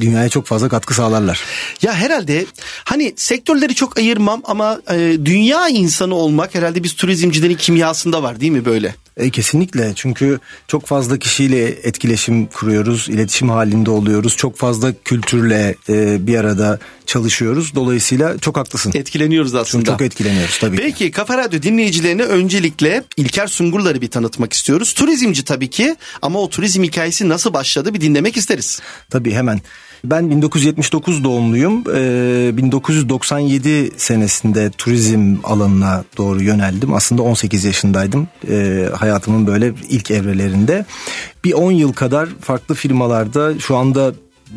dünyaya 0.00 0.28
çok 0.28 0.46
fazla 0.46 0.68
katkı 0.68 0.94
sağlarlar. 0.94 1.40
Ya 1.82 1.94
herhalde 1.94 2.46
hani 2.84 3.14
sektörleri 3.16 3.74
çok 3.74 3.98
ayırmam 3.98 4.42
ama 4.44 4.80
e, 4.90 5.18
dünya 5.24 5.68
insanı 5.68 6.14
olmak 6.14 6.54
herhalde 6.54 6.82
biz 6.82 6.94
turizmcilerin 6.94 7.56
kimyasında 7.56 8.22
var 8.22 8.40
değil 8.40 8.52
mi 8.52 8.64
böyle? 8.64 8.94
E, 9.16 9.30
kesinlikle 9.30 9.92
çünkü 9.94 10.40
çok 10.68 10.86
fazla 10.86 11.18
kişiyle 11.18 11.64
etkileşim 11.66 12.46
kuruyoruz, 12.46 13.08
iletişim 13.08 13.48
halinde 13.48 13.90
oluyoruz. 13.90 14.36
Çok 14.36 14.56
fazla 14.56 14.92
kültürle 15.04 15.74
e, 15.88 16.26
bir 16.26 16.38
arada 16.38 16.78
çalışıyoruz. 17.06 17.74
Dolayısıyla 17.74 18.38
çok 18.38 18.56
haklısın. 18.56 18.92
Etkileniyoruz 18.94 19.54
aslında. 19.54 19.84
Çok 19.84 20.00
etkileniyoruz 20.02 20.58
tabii. 20.58 20.76
ki. 20.76 20.82
Peki 20.82 21.10
Kafa 21.10 21.38
Radyo 21.38 21.62
dinleyicilerine 21.62 22.22
öncelikle 22.22 23.04
İlker 23.16 23.46
Sungurlar'ı 23.46 24.00
bir 24.00 24.10
tanıtmak 24.10 24.52
istiyoruz. 24.52 24.92
Turizmci 24.92 25.44
tabii 25.44 25.70
ki 25.70 25.96
ama 26.22 26.40
o 26.40 26.50
turizm 26.50 26.82
hikayesi 26.82 27.28
nasıl 27.28 27.54
başladı 27.54 27.94
bir 27.94 28.00
dinlemek 28.00 28.36
isteriz. 28.36 28.80
Tabii 29.10 29.32
hemen. 29.32 29.60
Ben 30.04 30.30
1979 30.30 31.24
doğumluyum. 31.24 31.84
Ee, 31.94 32.56
1997 32.56 33.90
senesinde 33.96 34.70
turizm 34.70 35.36
alanına 35.44 36.04
doğru 36.16 36.42
yöneldim. 36.42 36.94
Aslında 36.94 37.22
18 37.22 37.64
yaşındaydım. 37.64 38.28
Ee, 38.48 38.88
hayatımın 38.94 39.46
böyle 39.46 39.72
ilk 39.88 40.10
evrelerinde. 40.10 40.84
Bir 41.44 41.52
10 41.52 41.72
yıl 41.72 41.92
kadar 41.92 42.28
farklı 42.40 42.74
firmalarda 42.74 43.58
şu 43.58 43.76
anda 43.76 44.12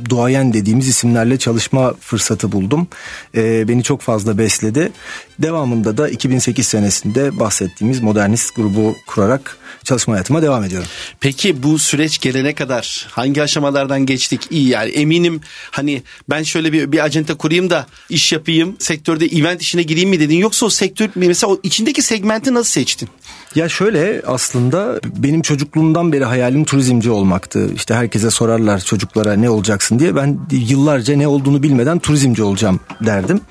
duayen 0.09 0.53
dediğimiz 0.53 0.87
isimlerle 0.87 1.37
çalışma 1.37 1.93
fırsatı 1.99 2.51
buldum. 2.51 2.87
Ee, 3.35 3.67
beni 3.67 3.83
çok 3.83 4.01
fazla 4.01 4.37
besledi. 4.37 4.91
Devamında 5.39 5.97
da 5.97 6.09
2008 6.09 6.67
senesinde 6.67 7.39
bahsettiğimiz 7.39 7.99
modernist 7.99 8.55
grubu 8.55 8.95
kurarak 9.07 9.57
çalışma 9.83 10.13
hayatıma 10.13 10.41
devam 10.41 10.63
ediyorum. 10.63 10.87
Peki 11.19 11.63
bu 11.63 11.79
süreç 11.79 12.19
gelene 12.19 12.55
kadar 12.55 13.07
hangi 13.11 13.43
aşamalardan 13.43 14.05
geçtik? 14.05 14.41
İyi 14.49 14.67
yani 14.67 14.91
eminim 14.91 15.41
hani 15.71 16.03
ben 16.29 16.43
şöyle 16.43 16.73
bir, 16.73 16.91
bir 16.91 17.03
acente 17.03 17.33
kurayım 17.33 17.69
da 17.69 17.87
iş 18.09 18.33
yapayım 18.33 18.75
sektörde 18.79 19.25
event 19.25 19.61
işine 19.61 19.83
gireyim 19.83 20.09
mi 20.09 20.19
dedin 20.19 20.37
yoksa 20.37 20.65
o 20.65 20.69
sektör 20.69 21.09
mesela 21.15 21.53
o 21.53 21.59
içindeki 21.63 22.01
segmenti 22.01 22.53
nasıl 22.53 22.71
seçtin? 22.71 23.09
Ya 23.55 23.69
şöyle 23.69 24.21
aslında 24.27 24.99
benim 25.17 25.41
çocukluğumdan 25.41 26.11
beri 26.13 26.25
hayalim 26.25 26.65
turizmci 26.65 27.09
olmaktı. 27.09 27.69
İşte 27.75 27.93
herkese 27.93 28.31
sorarlar 28.31 28.79
çocuklara 28.79 29.33
ne 29.33 29.49
olacaksın 29.49 29.86
diye. 29.99 30.15
Ben 30.15 30.39
yıllarca 30.51 31.15
ne 31.15 31.27
olduğunu 31.27 31.63
bilmeden 31.63 31.99
turizmci 31.99 32.43
olacağım 32.43 32.79
derdim. 33.05 33.41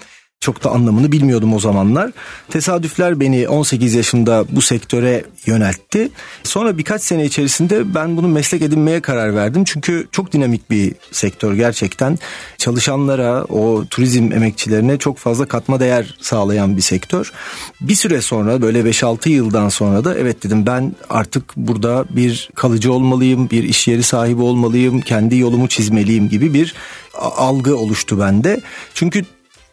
Çok 0.40 0.64
da 0.64 0.70
anlamını 0.70 1.12
bilmiyordum 1.12 1.54
o 1.54 1.58
zamanlar. 1.60 2.10
Tesadüfler 2.48 3.20
beni 3.20 3.48
18 3.48 3.94
yaşında 3.94 4.44
bu 4.50 4.60
sektöre 4.62 5.24
yöneltti. 5.46 6.08
Sonra 6.42 6.78
birkaç 6.78 7.02
sene 7.02 7.24
içerisinde 7.24 7.94
ben 7.94 8.16
bunu 8.16 8.28
meslek 8.28 8.62
edinmeye 8.62 9.00
karar 9.00 9.34
verdim. 9.34 9.64
Çünkü 9.64 10.06
çok 10.12 10.32
dinamik 10.32 10.70
bir 10.70 10.92
sektör 11.12 11.54
gerçekten. 11.54 12.18
Çalışanlara, 12.58 13.44
o 13.44 13.84
turizm 13.90 14.32
emekçilerine 14.32 14.98
çok 14.98 15.18
fazla 15.18 15.46
katma 15.46 15.80
değer 15.80 16.16
sağlayan 16.20 16.76
bir 16.76 16.82
sektör. 16.82 17.32
Bir 17.80 17.94
süre 17.94 18.22
sonra 18.22 18.62
böyle 18.62 18.80
5-6 18.80 19.28
yıldan 19.28 19.68
sonra 19.68 20.04
da 20.04 20.18
evet 20.18 20.44
dedim 20.44 20.66
ben 20.66 20.94
artık 21.10 21.56
burada 21.56 22.04
bir 22.10 22.50
kalıcı 22.54 22.92
olmalıyım, 22.92 23.50
bir 23.50 23.62
iş 23.62 23.88
yeri 23.88 24.02
sahibi 24.02 24.42
olmalıyım, 24.42 25.00
kendi 25.00 25.36
yolumu 25.36 25.68
çizmeliyim 25.68 26.28
gibi 26.28 26.54
bir 26.54 26.74
algı 27.18 27.76
oluştu 27.76 28.20
bende. 28.20 28.60
Çünkü 28.94 29.24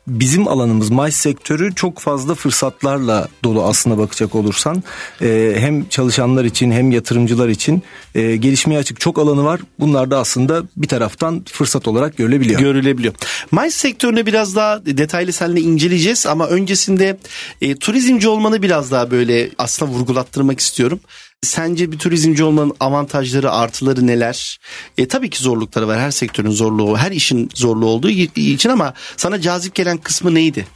bizim 0.07 0.47
alanımız 0.47 0.89
MICE 0.89 1.11
sektörü 1.11 1.75
çok 1.75 1.99
fazla 1.99 2.35
fırsatlarla 2.35 3.27
dolu 3.43 3.63
aslına 3.63 3.97
bakacak 3.97 4.35
olursan. 4.35 4.83
Ee, 5.21 5.55
hem 5.57 5.89
çalışanlar 5.89 6.45
için 6.45 6.71
hem 6.71 6.91
yatırımcılar 6.91 7.49
için 7.49 7.83
e, 8.15 8.35
gelişmeye 8.35 8.79
açık 8.79 8.99
çok 8.99 9.19
alanı 9.19 9.43
var. 9.43 9.59
Bunlar 9.79 10.11
da 10.11 10.17
aslında 10.17 10.63
bir 10.77 10.87
taraftan 10.87 11.43
fırsat 11.51 11.87
olarak 11.87 12.17
görülebiliyor. 12.17 12.59
Görülebiliyor. 12.59 13.13
MICE 13.51 13.71
sektörünü 13.71 14.25
biraz 14.25 14.55
daha 14.55 14.85
detaylı 14.85 15.33
seninle 15.33 15.61
inceleyeceğiz 15.61 16.25
ama 16.25 16.47
öncesinde 16.47 17.17
e, 17.61 17.75
turizmci 17.75 18.27
olmanı 18.27 18.61
biraz 18.61 18.91
daha 18.91 19.11
böyle 19.11 19.49
aslında 19.57 19.91
vurgulattırmak 19.91 20.59
istiyorum. 20.59 20.99
Sence 21.43 21.91
bir 21.91 21.99
turizmci 21.99 22.43
olmanın 22.43 22.73
avantajları, 22.79 23.51
artıları 23.51 24.07
neler? 24.07 24.59
E, 24.97 25.07
tabii 25.07 25.29
ki 25.29 25.43
zorlukları 25.43 25.87
var. 25.87 25.99
Her 25.99 26.11
sektörün 26.11 26.51
zorluğu, 26.51 26.97
her 26.97 27.11
işin 27.11 27.49
zorluğu 27.55 27.85
olduğu 27.85 28.09
için 28.09 28.69
ama 28.69 28.93
sana 29.17 29.41
cazip 29.41 29.75
gelen 29.75 29.97
kısmı 29.97 30.35
neydi? 30.35 30.67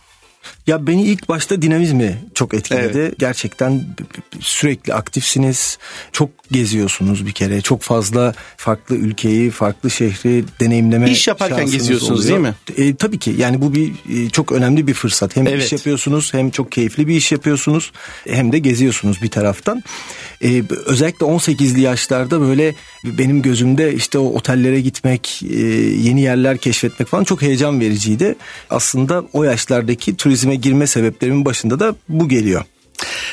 Ya 0.67 0.87
beni 0.87 1.03
ilk 1.03 1.29
başta 1.29 1.61
dinamizmi 1.61 2.17
çok 2.33 2.53
etkiledi. 2.53 2.97
Evet. 2.97 3.19
Gerçekten 3.19 3.83
sürekli 4.39 4.93
aktifsiniz. 4.93 5.77
Çok 6.11 6.29
geziyorsunuz 6.51 7.25
bir 7.25 7.31
kere. 7.31 7.61
Çok 7.61 7.81
fazla 7.81 8.33
farklı 8.57 8.95
ülkeyi, 8.95 9.51
farklı 9.51 9.91
şehri 9.91 10.43
deneyimleme 10.59 11.11
İş 11.11 11.27
yaparken 11.27 11.65
geziyorsunuz, 11.65 12.11
oluyor. 12.25 12.43
değil 12.43 12.55
mi? 12.79 12.87
E, 12.91 12.95
tabii 12.95 13.19
ki. 13.19 13.35
Yani 13.37 13.61
bu 13.61 13.73
bir 13.73 13.91
e, 14.13 14.29
çok 14.29 14.51
önemli 14.51 14.87
bir 14.87 14.93
fırsat. 14.93 15.35
Hem 15.35 15.47
Evet. 15.47 15.63
iş 15.63 15.71
yapıyorsunuz, 15.71 16.33
hem 16.33 16.49
çok 16.49 16.71
keyifli 16.71 17.07
bir 17.07 17.15
iş 17.15 17.31
yapıyorsunuz, 17.31 17.91
hem 18.29 18.51
de 18.51 18.59
geziyorsunuz 18.59 19.21
bir 19.21 19.29
taraftan. 19.29 19.83
E, 20.43 20.63
özellikle 20.85 21.25
18'li 21.25 21.81
yaşlarda 21.81 22.41
böyle 22.41 22.75
benim 23.03 23.41
gözümde 23.41 23.93
işte 23.93 24.17
o 24.17 24.25
otellere 24.25 24.81
gitmek, 24.81 25.43
e, 25.49 25.55
yeni 26.03 26.21
yerler 26.21 26.57
keşfetmek 26.57 27.07
falan 27.09 27.23
çok 27.23 27.41
heyecan 27.41 27.79
vericiydi. 27.79 28.35
Aslında 28.69 29.23
o 29.33 29.43
yaşlardaki 29.43 30.15
turizme 30.17 30.56
girme 30.61 30.87
sebeplerimin 30.87 31.45
başında 31.45 31.79
da 31.79 31.95
bu 32.09 32.29
geliyor. 32.29 32.65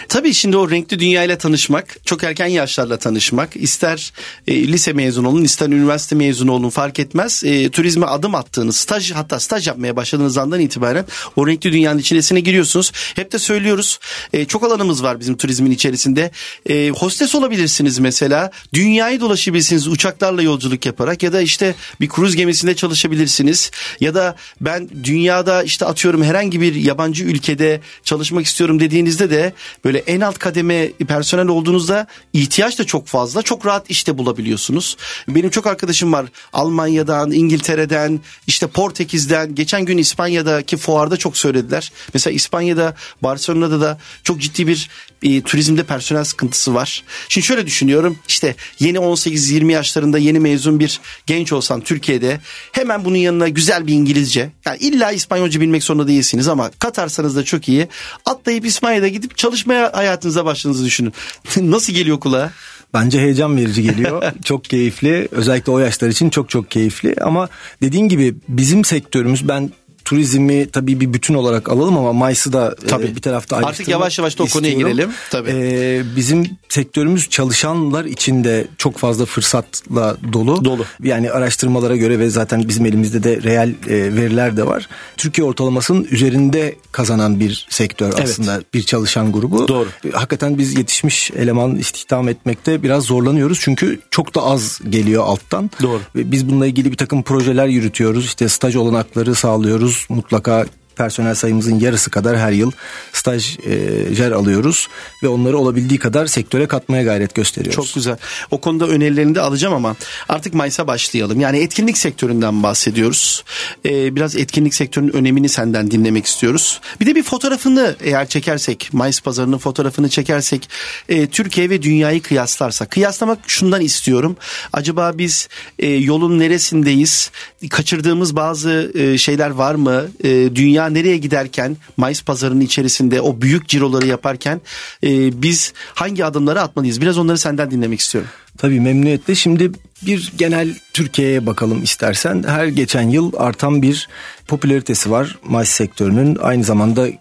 Tabii 0.09 0.35
şimdi 0.35 0.57
o 0.57 0.71
renkli 0.71 0.99
dünyayla 0.99 1.39
tanışmak, 1.39 1.97
çok 2.05 2.25
erken 2.25 2.47
yaşlarla 2.47 2.97
tanışmak, 2.97 3.57
ister 3.57 4.13
e, 4.47 4.69
lise 4.69 4.93
mezunu 4.93 5.29
olun, 5.29 5.45
ister 5.45 5.67
üniversite 5.67 6.17
mezunu 6.17 6.53
olun 6.53 6.71
fark 6.71 6.99
etmez. 6.99 7.45
E, 7.45 7.71
turizme 7.71 8.07
adım 8.07 8.35
attığınız, 8.35 8.77
staj 8.77 9.13
hatta 9.13 9.41
staj 9.41 9.69
yapmaya 9.69 9.97
başladığınız 9.97 10.39
andan 10.39 10.61
itibaren 10.61 11.05
o 11.37 11.47
renkli 11.47 11.73
dünyanın 11.73 11.99
içerisine 11.99 12.41
giriyorsunuz. 12.41 12.93
Hep 13.17 13.33
de 13.33 13.39
söylüyoruz, 13.39 13.99
e, 14.33 14.45
çok 14.45 14.65
alanımız 14.65 15.03
var 15.03 15.21
bizim 15.21 15.37
turizmin 15.37 15.71
içerisinde. 15.71 16.31
E, 16.69 16.91
hostes 16.91 17.35
olabilirsiniz 17.35 17.99
mesela, 17.99 18.51
dünyayı 18.75 19.21
dolaşabilirsiniz 19.21 19.89
uçaklarla 19.89 20.43
yolculuk 20.43 20.87
yaparak 20.87 21.23
ya 21.23 21.33
da 21.33 21.41
işte 21.41 21.75
bir 22.01 22.09
kruz 22.09 22.37
gemisinde 22.37 22.77
çalışabilirsiniz. 22.77 23.71
Ya 24.01 24.15
da 24.15 24.37
ben 24.61 24.89
dünyada 25.05 25.63
işte 25.63 25.87
atıyorum 25.87 26.23
herhangi 26.23 26.61
bir 26.61 26.75
yabancı 26.75 27.25
ülkede 27.25 27.81
çalışmak 28.05 28.47
istiyorum 28.47 28.81
dediğinizde 28.81 29.31
de 29.31 29.54
böyle 29.85 29.99
en 29.99 30.21
alt 30.21 30.39
kademe 30.39 30.93
personel 30.93 31.49
olduğunuzda 31.49 32.07
ihtiyaç 32.33 32.79
da 32.79 32.85
çok 32.85 33.07
fazla. 33.07 33.43
Çok 33.43 33.67
rahat 33.67 33.91
işte 33.91 34.19
bulabiliyorsunuz. 34.19 34.97
Benim 35.29 35.51
çok 35.51 35.67
arkadaşım 35.67 36.13
var 36.13 36.27
Almanya'dan, 36.53 37.31
İngiltere'den, 37.31 38.21
işte 38.47 38.67
Portekiz'den. 38.67 39.55
Geçen 39.55 39.85
gün 39.85 39.99
İspanya'daki 39.99 40.77
fuarda 40.77 41.17
çok 41.17 41.37
söylediler. 41.37 41.93
Mesela 42.15 42.35
İspanya'da, 42.35 42.95
Barcelona'da 43.23 43.81
da 43.81 43.99
çok 44.23 44.41
ciddi 44.41 44.67
bir 44.67 44.91
e, 45.25 45.43
turizmde 45.43 45.83
personel 45.83 46.25
sıkıntısı 46.25 46.75
var. 46.75 47.03
Şimdi 47.29 47.47
şöyle 47.47 47.67
düşünüyorum. 47.67 48.19
işte 48.29 48.55
yeni 48.81 48.99
18-20 48.99 49.73
yaşlarında 49.73 50.19
yeni 50.19 50.41
mezun 50.41 50.81
bir 50.81 51.01
genç 51.27 51.53
olsan 51.53 51.81
Türkiye'de 51.81 52.41
hemen 52.73 53.05
bunun 53.05 53.17
yanına 53.17 53.49
güzel 53.49 53.87
bir 53.87 53.93
İngilizce. 53.93 54.51
Yani 54.67 54.79
illa 54.79 55.13
İspanyolca 55.13 55.61
bilmek 55.61 55.85
zorunda 55.85 56.09
değilsiniz 56.09 56.49
ama 56.49 56.71
katarsanız 56.79 57.37
da 57.37 57.45
çok 57.45 57.69
iyi. 57.69 57.89
Atlayıp 58.25 58.67
İspanya'da 58.67 59.09
gidip 59.09 59.37
çalışmaya 59.37 59.93
hayatınıza 59.95 60.45
başladığınızı 60.45 60.85
düşünün. 60.85 61.13
Nasıl 61.57 61.93
geliyor 61.93 62.21
kulağa? 62.21 62.53
Bence 62.95 63.21
heyecan 63.21 63.57
verici 63.57 63.83
geliyor. 63.83 64.23
çok 64.45 64.65
keyifli. 64.65 65.29
Özellikle 65.31 65.73
o 65.73 65.79
yaşlar 65.79 66.09
için 66.09 66.31
çok 66.31 66.51
çok 66.51 66.71
keyifli. 66.71 67.15
Ama 67.21 67.49
dediğin 67.83 68.09
gibi 68.09 68.35
bizim 68.49 68.85
sektörümüz 68.85 69.49
ben 69.49 69.71
turizmi 70.05 70.71
tabii 70.71 71.01
bir 71.01 71.13
bütün 71.13 71.35
olarak 71.35 71.69
alalım 71.69 71.99
ama 71.99 72.13
Mayıs'ı 72.13 72.53
da 72.53 72.77
e, 72.85 72.87
tabii. 72.87 73.17
bir 73.17 73.23
tarafta 73.23 73.57
Artık 73.57 73.89
yavaş 73.89 74.19
yavaş 74.19 74.39
da 74.39 74.43
o 74.43 74.47
konuya 74.47 74.73
girelim. 74.73 75.11
Tabii. 75.31 75.51
Ee, 75.51 76.03
bizim 76.17 76.47
sektörümüz 76.69 77.29
çalışanlar 77.29 78.05
için 78.05 78.45
de 78.45 78.67
çok 78.79 78.99
fazla 78.99 79.25
fırsatla 79.25 80.17
dolu. 80.33 80.65
Dolu. 80.65 80.85
Yani 81.03 81.31
araştırmalara 81.31 81.97
göre 81.97 82.19
ve 82.19 82.31
zaten 82.31 82.69
bizim 82.69 82.87
elimizde 82.87 83.23
de 83.23 83.43
reel 83.43 83.69
e, 83.69 84.15
veriler 84.17 84.57
de 84.57 84.67
var. 84.67 84.89
Türkiye 85.17 85.47
ortalamasının 85.47 86.07
üzerinde 86.11 86.75
kazanan 86.93 87.41
bir 87.41 87.67
sektör 87.71 88.13
evet. 88.15 88.25
aslında 88.25 88.63
bir 88.75 88.83
çalışan 88.83 89.33
grubu. 89.33 89.69
Doğru. 89.69 89.89
E, 90.05 90.11
hakikaten 90.11 90.59
biz 90.59 90.79
yetişmiş 90.79 91.31
eleman 91.31 91.77
istihdam 91.77 92.29
etmekte 92.29 92.83
biraz 92.83 93.05
zorlanıyoruz 93.05 93.59
çünkü 93.61 94.01
çok 94.11 94.35
da 94.35 94.43
az 94.43 94.81
geliyor 94.89 95.25
alttan. 95.25 95.71
Doğru. 95.83 96.01
Ve 96.17 96.33
biz 96.33 96.49
bununla 96.49 96.67
ilgili 96.67 96.93
bir 96.93 96.97
takım 96.97 97.23
projeler 97.23 97.67
yürütüyoruz. 97.67 98.25
İşte 98.25 98.49
staj 98.49 98.77
olanakları 98.77 99.35
sağlıyoruz. 99.35 99.94
Mutlaka 100.09 100.65
personel 100.97 101.35
sayımızın 101.35 101.81
yarısı 101.81 102.11
kadar 102.11 102.39
her 102.39 102.53
yıl 102.53 102.71
stajyer 103.13 104.31
alıyoruz 104.31 104.89
ve 105.23 105.29
onları 105.29 105.59
olabildiği 105.59 105.99
kadar 105.99 106.27
sektöre 106.27 106.67
katmaya 106.67 107.03
gayret 107.03 107.35
gösteriyoruz. 107.35 107.87
Çok 107.87 107.95
güzel. 107.95 108.17
O 108.51 108.61
konuda 108.61 108.87
önerilerini 108.87 109.35
de 109.35 109.41
alacağım 109.41 109.75
ama 109.75 109.97
artık 110.29 110.55
Mayıs'a 110.55 110.87
başlayalım. 110.87 111.41
Yani 111.41 111.59
etkinlik 111.59 111.99
sektöründen 111.99 112.63
bahsediyoruz. 112.63 113.45
Ee, 113.87 114.17
biraz 114.17 114.37
etkinlik 114.37 114.75
sektörünün 114.75 115.13
önemini 115.13 115.49
senden 115.49 115.91
dinlemek 115.91 116.27
istiyoruz. 116.27 116.81
Bir 117.01 117.07
de 117.07 117.15
bir 117.15 117.23
fotoğrafını 117.23 117.97
eğer 118.01 118.29
çekersek, 118.29 118.89
Mayıs 118.93 119.21
pazarının 119.21 119.59
fotoğrafını 119.59 120.09
çekersek, 120.09 120.69
e, 121.09 121.27
Türkiye 121.27 121.71
ve 121.71 121.83
dünyayı 121.83 122.23
kıyaslarsak. 122.23 122.91
Kıyaslamak 122.91 123.39
şundan 123.47 123.81
istiyorum. 123.81 124.37
Acaba 124.73 125.13
biz 125.19 125.49
e, 125.79 125.89
yolun 125.89 126.39
neresindeyiz? 126.39 127.31
Kaçırdığımız 127.71 128.37
bazı 128.37 128.93
e, 128.95 129.19
şeyler 129.19 129.51
var 129.51 129.75
mı? 129.75 130.05
E, 130.25 130.57
dünya 130.57 130.84
nereye 130.91 131.17
giderken 131.17 131.77
Mayıs 131.97 132.23
pazarının 132.23 132.61
içerisinde 132.61 133.21
o 133.21 133.41
büyük 133.41 133.69
ciroları 133.69 134.07
yaparken 134.07 134.61
e, 135.05 135.43
biz 135.43 135.73
hangi 135.95 136.25
adımları 136.25 136.61
atmalıyız? 136.61 137.01
Biraz 137.01 137.19
onları 137.19 137.39
senden 137.39 137.71
dinlemek 137.71 138.01
istiyorum. 138.01 138.31
Tabii 138.59 138.81
memnuniyetle. 138.81 139.35
Şimdi 139.35 139.73
bir 140.03 140.33
genel 140.39 140.75
Türkiye'ye 140.93 141.47
bakalım 141.47 141.83
istersen. 141.83 142.45
Her 142.47 142.67
geçen 142.67 143.09
yıl 143.09 143.33
artan 143.37 143.83
bir 143.83 144.09
popülaritesi 144.49 145.11
var 145.11 145.39
Mayıs 145.45 145.69
sektörünün. 145.69 146.37
Aynı 146.43 146.65
zamanda 146.65 147.09
e, 147.09 147.15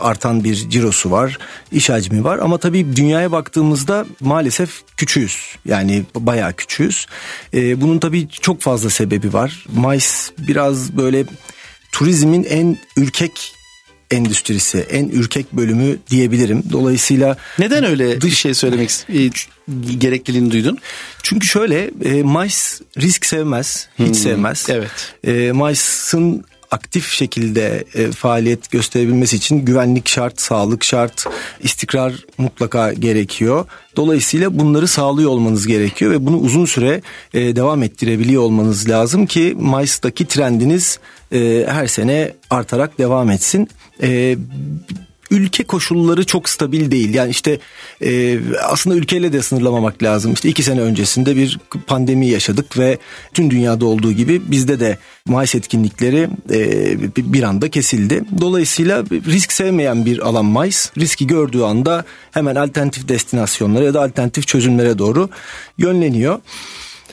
artan 0.00 0.44
bir 0.44 0.54
cirosu 0.54 1.10
var, 1.10 1.38
iş 1.72 1.90
hacmi 1.90 2.24
var. 2.24 2.38
Ama 2.38 2.58
tabii 2.58 2.96
dünyaya 2.96 3.32
baktığımızda 3.32 4.06
maalesef 4.20 4.82
küçüğüz. 4.96 5.56
Yani 5.64 6.04
bayağı 6.14 6.52
küçüğüz. 6.52 7.06
E, 7.54 7.80
bunun 7.80 7.98
tabii 7.98 8.28
çok 8.28 8.60
fazla 8.60 8.90
sebebi 8.90 9.32
var. 9.32 9.66
Mayıs 9.72 10.30
biraz 10.38 10.96
böyle 10.96 11.24
turizmin 11.92 12.44
en 12.44 12.78
ürkek 12.96 13.54
endüstrisi, 14.10 14.78
en 14.78 15.08
ürkek 15.08 15.52
bölümü 15.52 15.96
diyebilirim. 16.10 16.62
Dolayısıyla 16.72 17.36
neden 17.58 17.84
öyle 17.84 18.20
dış 18.20 18.38
şey 18.38 18.54
söylemek 18.54 18.90
e, 19.08 19.30
gerekliliğini 19.98 20.50
duydun? 20.50 20.78
Çünkü 21.22 21.46
şöyle 21.46 21.90
e, 22.04 22.22
Mayıs 22.22 22.80
risk 22.98 23.26
sevmez, 23.26 23.88
hiç 23.98 24.06
hmm, 24.06 24.14
sevmez. 24.14 24.66
Evet. 24.70 25.14
E, 25.24 25.52
Mayıs'ın 25.52 26.44
aktif 26.70 27.10
şekilde 27.10 27.84
e, 27.94 28.10
faaliyet 28.12 28.70
gösterebilmesi 28.70 29.36
için 29.36 29.64
güvenlik 29.64 30.08
şart, 30.08 30.40
sağlık 30.40 30.84
şart, 30.84 31.26
istikrar 31.62 32.26
mutlaka 32.38 32.92
gerekiyor. 32.92 33.66
Dolayısıyla 33.96 34.58
bunları 34.58 34.88
sağlıyor 34.88 35.30
olmanız 35.30 35.66
gerekiyor 35.66 36.10
ve 36.10 36.26
bunu 36.26 36.36
uzun 36.36 36.64
süre 36.64 37.02
e, 37.34 37.56
devam 37.56 37.82
ettirebiliyor 37.82 38.42
olmanız 38.42 38.88
lazım 38.88 39.26
ki 39.26 39.56
Mayıs'taki 39.60 40.26
trendiniz 40.26 40.98
e, 41.32 41.64
her 41.68 41.86
sene 41.86 42.32
artarak 42.50 42.98
devam 42.98 43.30
etsin. 43.30 43.68
E, 44.02 44.36
ülke 45.30 45.64
koşulları 45.64 46.26
çok 46.26 46.48
stabil 46.48 46.90
değil. 46.90 47.14
Yani 47.14 47.30
işte 47.30 47.58
e, 48.02 48.38
aslında 48.64 48.96
ülkeyle 48.96 49.32
de 49.32 49.42
sınırlamamak 49.42 50.02
lazım. 50.02 50.32
İşte 50.32 50.48
iki 50.48 50.62
sene 50.62 50.80
öncesinde 50.80 51.36
bir 51.36 51.58
pandemi 51.86 52.26
yaşadık 52.26 52.78
ve 52.78 52.98
tüm 53.34 53.50
dünyada 53.50 53.86
olduğu 53.86 54.12
gibi 54.12 54.50
bizde 54.50 54.80
de 54.80 54.98
Mayıs 55.26 55.54
etkinlikleri 55.54 56.28
e, 56.50 56.96
bir 57.16 57.42
anda 57.42 57.70
kesildi. 57.70 58.24
Dolayısıyla 58.40 59.04
risk 59.10 59.52
sevmeyen 59.52 60.06
bir 60.06 60.18
alan 60.18 60.44
Mayıs. 60.44 60.90
Riski 60.98 61.26
gördüğü 61.26 61.62
anda 61.62 62.04
hemen 62.32 62.54
alternatif 62.54 63.08
destinasyonlara 63.08 63.84
ya 63.84 63.94
da 63.94 64.02
alternatif 64.02 64.46
çözümlere 64.46 64.98
doğru 64.98 65.28
yönleniyor. 65.78 66.40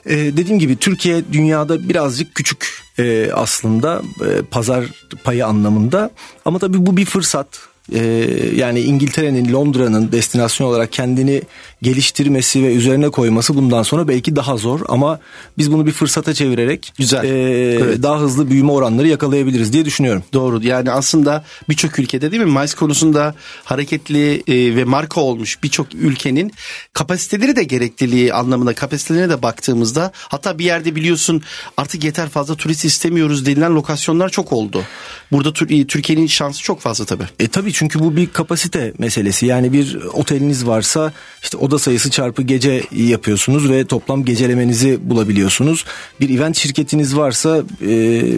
Ee, 0.06 0.18
dediğim 0.18 0.60
gibi 0.60 0.76
Türkiye 0.76 1.22
dünyada 1.34 1.90
birazcık 1.90 2.36
küçük 2.36 2.85
e, 3.00 3.32
aslında 3.34 4.02
e, 4.22 4.42
pazar 4.42 4.86
payı 5.24 5.46
anlamında. 5.46 6.10
Ama 6.46 6.60
tabii 6.60 6.86
bu 6.86 6.98
bir 6.98 7.06
fırsat. 7.06 7.48
Ee, 7.94 8.30
yani 8.56 8.80
İngiltere'nin 8.80 9.54
Londra'nın 9.54 10.12
destinasyon 10.12 10.68
olarak 10.68 10.92
kendini 10.92 11.42
geliştirmesi 11.82 12.64
ve 12.64 12.74
üzerine 12.74 13.10
koyması 13.10 13.56
bundan 13.56 13.84
sonra 13.84 14.08
belki 14.08 14.36
daha 14.36 14.58
zor 14.58 14.80
ama 14.88 15.20
biz 15.58 15.72
bunu 15.72 15.86
bir 15.86 15.92
fırsata 15.92 16.34
çevirerek 16.34 16.94
güzel 16.98 17.24
e, 17.24 17.28
evet. 17.74 18.04
daha 18.04 18.20
hızlı 18.20 18.50
büyüme 18.50 18.72
oranları 18.72 19.08
yakalayabiliriz 19.08 19.74
diye 19.74 19.86
düşünüyorum. 19.86 20.24
Doğru. 20.34 20.64
Yani 20.64 20.92
aslında 20.92 21.46
birçok 21.70 22.00
ülkede 22.00 22.32
değil 22.32 22.44
mi 22.44 22.52
Mayıs 22.52 22.74
konusunda 22.74 23.36
hareketli 23.64 24.44
e, 24.48 24.76
ve 24.76 24.84
marka 24.84 25.22
olmuş 25.22 25.64
birçok 25.64 25.94
ülkenin 25.94 26.52
kapasiteleri 26.94 27.56
de 27.56 27.64
gerekliliği 27.64 28.34
anlamında 28.34 28.74
kapasitelerine 28.74 29.30
de 29.30 29.42
baktığımızda 29.42 30.12
hatta 30.16 30.60
bir 30.60 30.66
yerde 30.66 30.96
biliyorsun 30.96 31.42
artık 31.78 32.04
yeter 32.04 32.30
fazla 32.30 32.56
turist 32.56 32.86
istemiyoruz 32.86 33.46
denilen 33.46 33.76
lokasyonlar 33.76 34.30
çok 34.30 34.54
oldu. 34.54 34.84
Burada 35.32 35.54
Türkiye'nin 35.88 36.28
şansı 36.28 36.62
çok 36.62 36.82
fazla 36.82 37.06
tabii. 37.06 37.24
E 37.40 37.48
tabii 37.48 37.74
çünkü 37.74 38.00
bu 38.00 38.16
bir 38.16 38.28
kapasite 38.28 38.94
meselesi. 38.98 39.46
Yani 39.46 39.74
bir 39.74 39.96
oteliniz 39.96 40.68
varsa 40.68 41.14
işte 41.44 41.58
oda 41.66 41.80
sayısı 41.80 42.12
çarpı 42.12 42.42
gece 42.42 42.84
yapıyorsunuz 42.92 43.70
ve 43.70 43.86
toplam 43.86 44.26
gecelemenizi 44.26 45.10
bulabiliyorsunuz. 45.10 45.86
Bir 46.20 46.30
event 46.30 46.58
şirketiniz 46.58 47.18
varsa 47.18 47.64
e, 47.82 47.88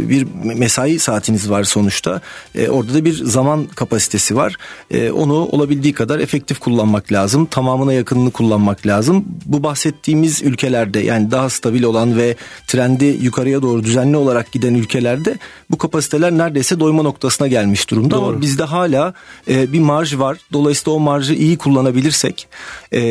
bir 0.09 0.27
mesai 0.43 0.99
saatiniz 0.99 1.49
var 1.49 1.63
sonuçta. 1.63 2.21
E, 2.55 2.69
orada 2.69 2.93
da 2.93 3.05
bir 3.05 3.13
zaman 3.13 3.65
kapasitesi 3.65 4.35
var. 4.35 4.55
E, 4.91 5.11
onu 5.11 5.33
olabildiği 5.33 5.93
kadar 5.93 6.19
efektif 6.19 6.59
kullanmak 6.59 7.11
lazım. 7.11 7.45
Tamamına 7.45 7.93
yakınını 7.93 8.31
kullanmak 8.31 8.87
lazım. 8.87 9.25
Bu 9.45 9.63
bahsettiğimiz 9.63 10.41
ülkelerde 10.41 10.99
yani 10.99 11.31
daha 11.31 11.49
stabil 11.49 11.83
olan 11.83 12.17
ve 12.17 12.35
trendi 12.67 13.05
yukarıya 13.05 13.61
doğru 13.61 13.83
düzenli 13.83 14.17
olarak 14.17 14.51
giden 14.51 14.73
ülkelerde 14.73 15.37
bu 15.71 15.77
kapasiteler 15.77 16.31
neredeyse 16.31 16.79
doyma 16.79 17.03
noktasına 17.03 17.47
gelmiş 17.47 17.89
durumda. 17.89 18.15
Doğru. 18.15 18.25
Ama 18.25 18.41
bizde 18.41 18.63
hala 18.63 19.13
e, 19.49 19.73
bir 19.73 19.79
marj 19.79 20.17
var. 20.17 20.37
Dolayısıyla 20.53 20.97
o 20.97 20.99
marjı 20.99 21.33
iyi 21.33 21.57
kullanabilirsek 21.57 22.47
e, 22.91 23.01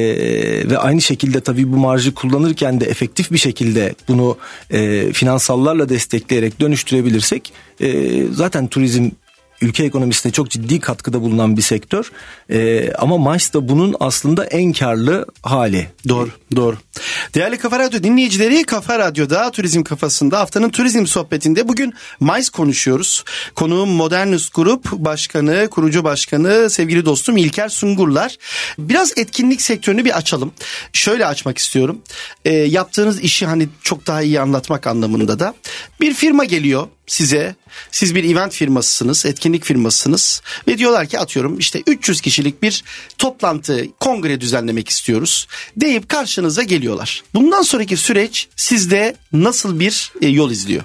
ve 0.70 0.78
aynı 0.78 1.02
şekilde 1.02 1.40
tabii 1.40 1.72
bu 1.72 1.76
marjı 1.76 2.14
kullanırken 2.14 2.80
de 2.80 2.84
efektif 2.84 3.30
bir 3.30 3.38
şekilde 3.38 3.94
bunu 4.08 4.36
e, 4.70 5.12
finansallarla 5.12 5.88
destekleyerek 5.88 6.60
dönüştürebilirsek 6.60 7.52
e, 7.80 8.22
zaten 8.32 8.66
turizm 8.66 9.10
ülke 9.60 9.84
ekonomisine 9.84 10.32
çok 10.32 10.50
ciddi 10.50 10.80
katkıda 10.80 11.20
bulunan 11.22 11.56
bir 11.56 11.62
sektör. 11.62 12.10
E, 12.50 12.92
ama 12.92 13.18
Mayıs 13.18 13.52
da 13.54 13.68
bunun 13.68 13.96
aslında 14.00 14.44
en 14.44 14.72
karlı 14.72 15.26
hali. 15.42 15.88
Doğru, 16.08 16.30
doğru. 16.56 16.76
Değerli 17.34 17.58
Kafa 17.58 17.78
Radyo 17.78 18.02
dinleyicileri 18.02 18.64
Kafa 18.64 18.98
Radyo'da 18.98 19.50
Turizm 19.50 19.82
Kafası'nda 19.82 20.38
haftanın 20.38 20.70
turizm 20.70 21.06
sohbetinde 21.06 21.68
bugün 21.68 21.94
Mayıs 22.20 22.48
konuşuyoruz. 22.48 23.24
Konuğum 23.54 23.88
Modernus 23.88 24.50
Grup 24.50 24.92
Başkanı, 24.92 25.68
kurucu 25.70 26.04
başkanı 26.04 26.70
sevgili 26.70 27.04
dostum 27.04 27.36
İlker 27.36 27.68
Sungurlar. 27.68 28.36
Biraz 28.78 29.12
etkinlik 29.18 29.62
sektörünü 29.62 30.04
bir 30.04 30.16
açalım. 30.16 30.52
Şöyle 30.92 31.26
açmak 31.26 31.58
istiyorum. 31.58 32.02
E, 32.44 32.54
yaptığınız 32.54 33.20
işi 33.20 33.46
hani 33.46 33.68
çok 33.82 34.06
daha 34.06 34.22
iyi 34.22 34.40
anlatmak 34.40 34.86
anlamında 34.86 35.38
da. 35.38 35.54
Bir 36.00 36.14
firma 36.14 36.44
geliyor 36.44 36.88
size 37.06 37.54
siz 37.90 38.14
bir 38.14 38.24
event 38.24 38.52
firmasısınız, 38.52 39.26
etkinlik 39.26 39.64
firmasısınız 39.64 40.42
ve 40.68 40.78
diyorlar 40.78 41.06
ki 41.06 41.18
atıyorum 41.18 41.58
işte 41.58 41.82
300 41.86 42.20
kişilik 42.20 42.62
bir 42.62 42.84
toplantı, 43.18 43.86
kongre 44.00 44.40
düzenlemek 44.40 44.88
istiyoruz 44.88 45.46
deyip 45.76 46.08
karşınıza 46.08 46.62
geliyorlar. 46.62 47.22
Bundan 47.34 47.62
sonraki 47.62 47.96
süreç 47.96 48.48
sizde 48.56 49.16
nasıl 49.32 49.80
bir 49.80 50.12
e, 50.22 50.28
yol 50.28 50.50
izliyor? 50.50 50.82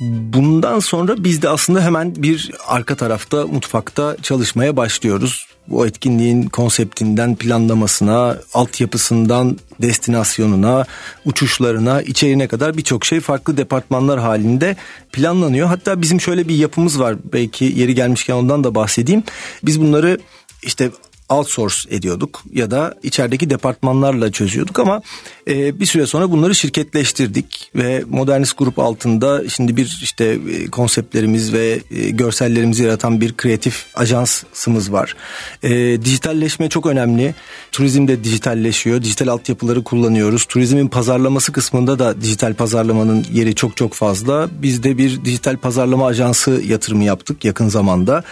Bundan 0.00 0.78
sonra 0.78 1.24
biz 1.24 1.42
de 1.42 1.48
aslında 1.48 1.84
hemen 1.84 2.14
bir 2.22 2.50
arka 2.66 2.96
tarafta 2.96 3.46
mutfakta 3.46 4.16
çalışmaya 4.22 4.76
başlıyoruz. 4.76 5.46
Bu 5.70 5.86
etkinliğin 5.86 6.42
konseptinden 6.42 7.36
planlamasına, 7.36 8.36
altyapısından 8.54 9.58
destinasyonuna, 9.82 10.86
uçuşlarına, 11.24 12.02
içeriğine 12.02 12.48
kadar 12.48 12.76
birçok 12.76 13.04
şey 13.04 13.20
farklı 13.20 13.56
departmanlar 13.56 14.20
halinde 14.20 14.76
planlanıyor. 15.12 15.68
Hatta 15.68 16.02
bizim 16.02 16.20
şöyle 16.20 16.48
bir 16.48 16.54
yapımız 16.54 17.00
var. 17.00 17.16
Belki 17.32 17.64
yeri 17.64 17.94
gelmişken 17.94 18.34
ondan 18.34 18.64
da 18.64 18.74
bahsedeyim. 18.74 19.22
Biz 19.62 19.80
bunları 19.80 20.18
işte 20.62 20.90
outsource 21.30 21.76
ediyorduk 21.90 22.42
ya 22.52 22.70
da 22.70 22.94
içerideki 23.02 23.50
departmanlarla 23.50 24.32
çözüyorduk 24.32 24.78
ama 24.78 25.02
e, 25.48 25.80
bir 25.80 25.86
süre 25.86 26.06
sonra 26.06 26.30
bunları 26.30 26.54
şirketleştirdik 26.54 27.70
ve 27.76 28.04
Modernist 28.08 28.58
Grup 28.58 28.78
altında 28.78 29.48
şimdi 29.48 29.76
bir 29.76 30.00
işte 30.02 30.24
e, 30.24 30.66
konseptlerimiz 30.66 31.52
ve 31.52 31.80
e, 31.90 32.10
görsellerimizi 32.10 32.82
yaratan 32.82 33.20
bir 33.20 33.36
kreatif 33.36 33.86
ajansımız 33.94 34.92
var. 34.92 35.16
E, 35.62 35.70
dijitalleşme 36.02 36.68
çok 36.68 36.86
önemli. 36.86 37.34
Turizm 37.72 38.08
de 38.08 38.24
dijitalleşiyor. 38.24 39.02
Dijital 39.02 39.28
altyapıları 39.28 39.84
kullanıyoruz. 39.84 40.44
Turizmin 40.44 40.88
pazarlaması 40.88 41.52
kısmında 41.52 41.98
da 41.98 42.20
dijital 42.20 42.54
pazarlamanın 42.54 43.26
yeri 43.32 43.54
çok 43.54 43.76
çok 43.76 43.94
fazla. 43.94 44.48
Biz 44.62 44.82
de 44.82 44.98
bir 44.98 45.24
dijital 45.24 45.56
pazarlama 45.56 46.06
ajansı 46.06 46.62
yatırımı 46.66 47.04
yaptık 47.04 47.44
yakın 47.44 47.68
zamanda. 47.68 48.24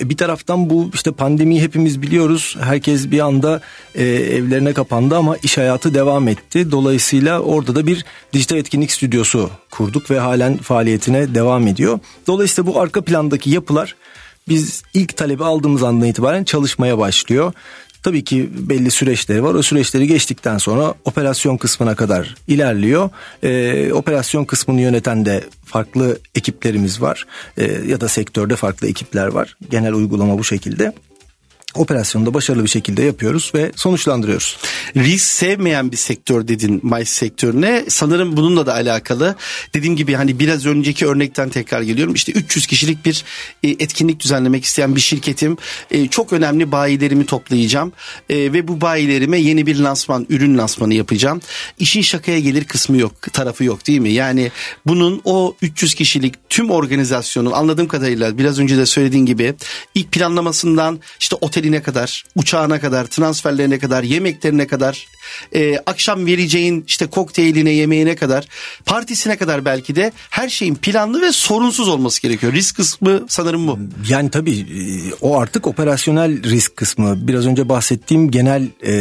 E, 0.00 0.10
bir 0.10 0.16
taraftan 0.16 0.70
bu 0.70 0.90
işte 0.94 1.12
pandemiyi 1.12 1.62
hepimiz 1.62 2.02
biliyoruz. 2.02 2.35
Herkes 2.60 3.10
bir 3.10 3.20
anda 3.20 3.60
e, 3.94 4.04
evlerine 4.04 4.72
kapandı 4.72 5.16
ama 5.16 5.36
iş 5.36 5.58
hayatı 5.58 5.94
devam 5.94 6.28
etti. 6.28 6.70
Dolayısıyla 6.70 7.40
orada 7.40 7.74
da 7.74 7.86
bir 7.86 8.04
dijital 8.32 8.58
etkinlik 8.58 8.92
stüdyosu 8.92 9.50
kurduk 9.70 10.10
ve 10.10 10.18
halen 10.18 10.56
faaliyetine 10.56 11.34
devam 11.34 11.66
ediyor. 11.66 11.98
Dolayısıyla 12.26 12.72
bu 12.72 12.80
arka 12.80 13.00
plandaki 13.00 13.50
yapılar 13.50 13.94
biz 14.48 14.82
ilk 14.94 15.16
talebi 15.16 15.44
aldığımız 15.44 15.82
andan 15.82 16.08
itibaren 16.08 16.44
çalışmaya 16.44 16.98
başlıyor. 16.98 17.52
Tabii 18.02 18.24
ki 18.24 18.50
belli 18.52 18.90
süreçleri 18.90 19.44
var. 19.44 19.54
O 19.54 19.62
süreçleri 19.62 20.06
geçtikten 20.06 20.58
sonra 20.58 20.94
operasyon 21.04 21.56
kısmına 21.56 21.94
kadar 21.94 22.34
ilerliyor. 22.48 23.10
Ee, 23.42 23.92
operasyon 23.92 24.44
kısmını 24.44 24.80
yöneten 24.80 25.24
de 25.24 25.44
farklı 25.64 26.18
ekiplerimiz 26.34 27.02
var. 27.02 27.26
Ee, 27.58 27.64
ya 27.86 28.00
da 28.00 28.08
sektörde 28.08 28.56
farklı 28.56 28.88
ekipler 28.88 29.26
var. 29.26 29.56
Genel 29.70 29.92
uygulama 29.92 30.38
bu 30.38 30.44
şekilde 30.44 30.92
operasyonu 31.78 32.26
da 32.26 32.34
başarılı 32.34 32.64
bir 32.64 32.70
şekilde 32.70 33.02
yapıyoruz 33.02 33.52
ve 33.54 33.72
sonuçlandırıyoruz. 33.76 34.56
Risk 34.96 35.24
sevmeyen 35.24 35.92
bir 35.92 35.96
sektör 35.96 36.48
dedin 36.48 36.80
MICE 36.82 37.04
sektörüne. 37.04 37.84
Sanırım 37.88 38.36
bununla 38.36 38.66
da 38.66 38.74
alakalı. 38.74 39.36
Dediğim 39.74 39.96
gibi 39.96 40.14
hani 40.14 40.38
biraz 40.38 40.66
önceki 40.66 41.06
örnekten 41.06 41.48
tekrar 41.48 41.82
geliyorum. 41.82 42.14
İşte 42.14 42.32
300 42.32 42.66
kişilik 42.66 43.04
bir 43.04 43.24
e, 43.62 43.68
etkinlik 43.68 44.20
düzenlemek 44.20 44.64
isteyen 44.64 44.96
bir 44.96 45.00
şirketim. 45.00 45.56
E, 45.90 46.08
çok 46.08 46.32
önemli 46.32 46.72
bayilerimi 46.72 47.26
toplayacağım. 47.26 47.92
E, 48.30 48.36
ve 48.36 48.68
bu 48.68 48.80
bayilerime 48.80 49.38
yeni 49.38 49.66
bir 49.66 49.76
lansman, 49.76 50.26
ürün 50.28 50.58
lansmanı 50.58 50.94
yapacağım. 50.94 51.40
İşin 51.78 52.02
şakaya 52.02 52.38
gelir 52.38 52.64
kısmı 52.64 52.98
yok, 52.98 53.32
tarafı 53.32 53.64
yok 53.64 53.86
değil 53.86 54.00
mi? 54.00 54.10
Yani 54.10 54.50
bunun 54.86 55.20
o 55.24 55.56
300 55.62 55.94
kişilik 55.94 56.34
tüm 56.48 56.70
organizasyonun 56.70 57.52
anladığım 57.52 57.88
kadarıyla 57.88 58.38
biraz 58.38 58.58
önce 58.58 58.76
de 58.76 58.86
söylediğin 58.86 59.26
gibi 59.26 59.54
ilk 59.94 60.12
planlamasından 60.12 61.00
işte 61.20 61.36
otel 61.40 61.64
oteline 61.66 61.82
kadar, 61.82 62.24
uçağına 62.36 62.80
kadar, 62.80 63.04
transferlerine 63.04 63.78
kadar, 63.78 64.02
yemeklerine 64.02 64.66
kadar, 64.66 65.06
e, 65.54 65.78
akşam 65.86 66.26
vereceğin 66.26 66.84
işte 66.86 67.06
kokteyline, 67.06 67.70
yemeğine 67.70 68.16
kadar, 68.16 68.48
partisine 68.86 69.36
kadar 69.36 69.64
belki 69.64 69.96
de 69.96 70.12
her 70.30 70.48
şeyin 70.48 70.74
planlı 70.74 71.22
ve 71.22 71.32
sorunsuz 71.32 71.88
olması 71.88 72.22
gerekiyor. 72.22 72.52
Risk 72.52 72.76
kısmı 72.76 73.24
sanırım 73.28 73.68
bu. 73.68 73.78
Yani 74.08 74.30
tabii 74.30 74.58
e, 74.58 75.14
o 75.20 75.38
artık 75.38 75.66
operasyonel 75.66 76.42
risk 76.42 76.76
kısmı. 76.76 77.28
Biraz 77.28 77.46
önce 77.46 77.68
bahsettiğim 77.68 78.30
genel 78.30 78.62
e, 78.82 78.92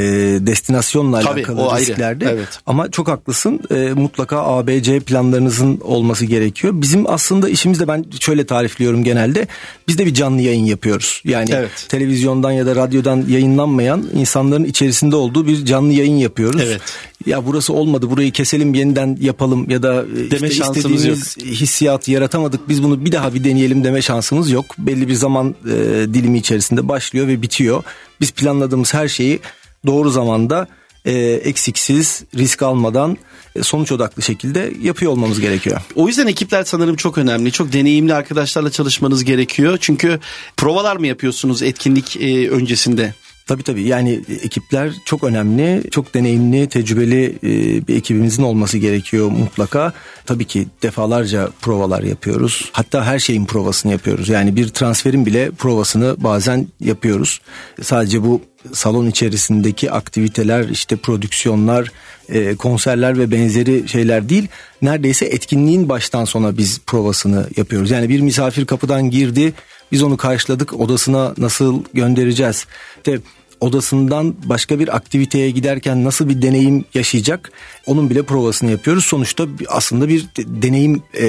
destinasyonla 0.48 1.20
tabii, 1.20 1.40
alakalı 1.40 1.80
risklerde. 1.80 2.28
Ayrı, 2.28 2.38
evet. 2.38 2.60
Ama 2.66 2.92
çok 2.92 3.08
haklısın. 3.08 3.60
E, 3.72 3.76
mutlaka 3.76 4.38
ABC 4.38 5.00
planlarınızın 5.00 5.80
olması 5.80 6.26
gerekiyor. 6.26 6.74
Bizim 6.76 7.10
aslında 7.10 7.50
işimizde 7.50 7.88
ben 7.88 8.06
şöyle 8.20 8.46
tarifliyorum 8.46 9.04
genelde. 9.04 9.48
Biz 9.88 9.98
de 9.98 10.06
bir 10.06 10.14
canlı 10.14 10.42
yayın 10.42 10.66
yapıyoruz. 10.66 11.22
Yani 11.26 11.50
evet. 11.54 11.86
televizyondan 11.90 12.55
ya 12.56 12.66
da 12.66 12.76
radyodan 12.76 13.26
yayınlanmayan 13.28 14.06
insanların 14.14 14.64
içerisinde 14.64 15.16
olduğu 15.16 15.48
bir 15.48 15.66
canlı 15.66 15.94
yayın 15.94 16.18
yapıyoruz. 16.18 16.62
Evet. 16.66 16.82
Ya 17.26 17.46
burası 17.46 17.74
olmadı 17.74 18.10
burayı 18.10 18.32
keselim 18.32 18.74
yeniden 18.74 19.18
yapalım 19.22 19.70
ya 19.70 19.84
da 19.84 20.04
e, 20.04 20.32
deme 20.32 20.48
işte 20.48 20.64
istediğimiz 20.64 21.38
yok. 21.38 21.48
hissiyatı 21.48 22.12
yaratamadık 22.12 22.70
biz 22.70 22.84
bunu 22.84 23.06
bir 23.06 23.12
daha 23.12 23.34
bir 23.34 23.44
deneyelim 23.44 23.84
deme 23.84 24.02
şansımız 24.02 24.52
yok. 24.52 24.66
Belli 24.78 25.08
bir 25.08 25.14
zaman 25.14 25.56
e, 25.66 25.74
dilimi 26.14 26.38
içerisinde 26.38 26.88
başlıyor 26.88 27.28
ve 27.28 27.42
bitiyor. 27.42 27.84
Biz 28.22 28.32
planladığımız 28.32 28.94
her 28.94 29.08
şeyi 29.08 29.40
doğru 29.86 30.10
zamanda 30.10 30.68
e, 31.06 31.14
eksiksiz, 31.44 32.24
risk 32.38 32.62
almadan 32.62 33.18
e, 33.56 33.64
sonuç 33.64 33.92
odaklı 33.92 34.24
şekilde 34.24 34.74
yapıyor 34.82 35.12
olmamız 35.12 35.40
gerekiyor. 35.40 35.82
O 35.96 36.08
yüzden 36.08 36.28
ekipler 36.28 36.64
sanırım 36.64 36.96
çok 36.96 37.18
önemli. 37.18 37.52
Çok 37.52 37.74
deneyimli 37.74 38.14
arkadaşlarla 38.14 38.72
çalışmanız 38.72 39.24
gerekiyor. 39.24 39.78
Çünkü 39.82 40.20
provalar 40.58 40.96
mı 40.96 41.08
yapıyorsunuz 41.08 41.62
etkinlik 41.62 42.18
e, 42.18 42.50
öncesinde? 42.50 43.14
Tabii 43.46 43.64
tabii 43.64 43.84
yani 43.84 44.22
ekipler 44.44 44.94
çok 45.06 45.24
önemli, 45.24 45.84
çok 45.92 46.14
deneyimli, 46.14 46.70
tecrübeli 46.70 47.26
e, 47.44 47.88
bir 47.88 47.96
ekibimizin 47.96 48.44
olması 48.44 48.78
gerekiyor 48.78 49.32
mutlaka. 49.32 49.94
Tabii 50.26 50.46
ki 50.46 50.68
defalarca 50.84 51.50
provalar 51.62 52.04
yapıyoruz. 52.04 52.70
Hatta 52.72 53.06
her 53.06 53.20
şeyin 53.20 53.46
provasını 53.46 53.92
yapıyoruz. 53.92 54.30
Yani 54.30 54.56
bir 54.56 54.68
transferin 54.68 55.26
bile 55.26 55.52
provasını 55.52 56.16
bazen 56.18 56.68
yapıyoruz. 56.80 57.42
Sadece 57.82 58.24
bu 58.24 58.42
salon 58.74 59.08
içerisindeki 59.08 59.92
aktiviteler, 59.92 60.70
işte 60.70 60.96
prodüksiyonlar, 60.96 61.92
e, 62.30 62.56
konserler 62.56 63.18
ve 63.20 63.32
benzeri 63.32 63.88
şeyler 63.88 64.30
değil. 64.30 64.48
Neredeyse 64.82 65.26
etkinliğin 65.26 65.90
baştan 65.90 66.26
sona 66.26 66.58
biz 66.58 66.80
provasını 66.80 67.48
yapıyoruz. 67.58 67.92
Yani 67.92 68.10
bir 68.10 68.20
misafir 68.20 68.66
kapıdan 68.66 69.10
girdi, 69.10 69.54
biz 69.92 70.04
onu 70.04 70.18
karşıladık, 70.18 70.80
odasına 70.80 71.34
nasıl 71.38 71.84
göndereceğiz? 71.94 72.66
İşte 72.98 73.20
odasından 73.60 74.36
başka 74.44 74.80
bir 74.80 74.96
aktiviteye 74.96 75.52
giderken 75.52 76.04
nasıl 76.04 76.30
bir 76.30 76.42
deneyim 76.42 76.86
yaşayacak 76.94 77.52
onun 77.86 78.10
bile 78.10 78.24
provasını 78.24 78.72
yapıyoruz. 78.72 79.06
Sonuçta 79.06 79.48
aslında 79.68 80.08
bir 80.08 80.26
deneyim 80.38 81.04
e, 81.14 81.26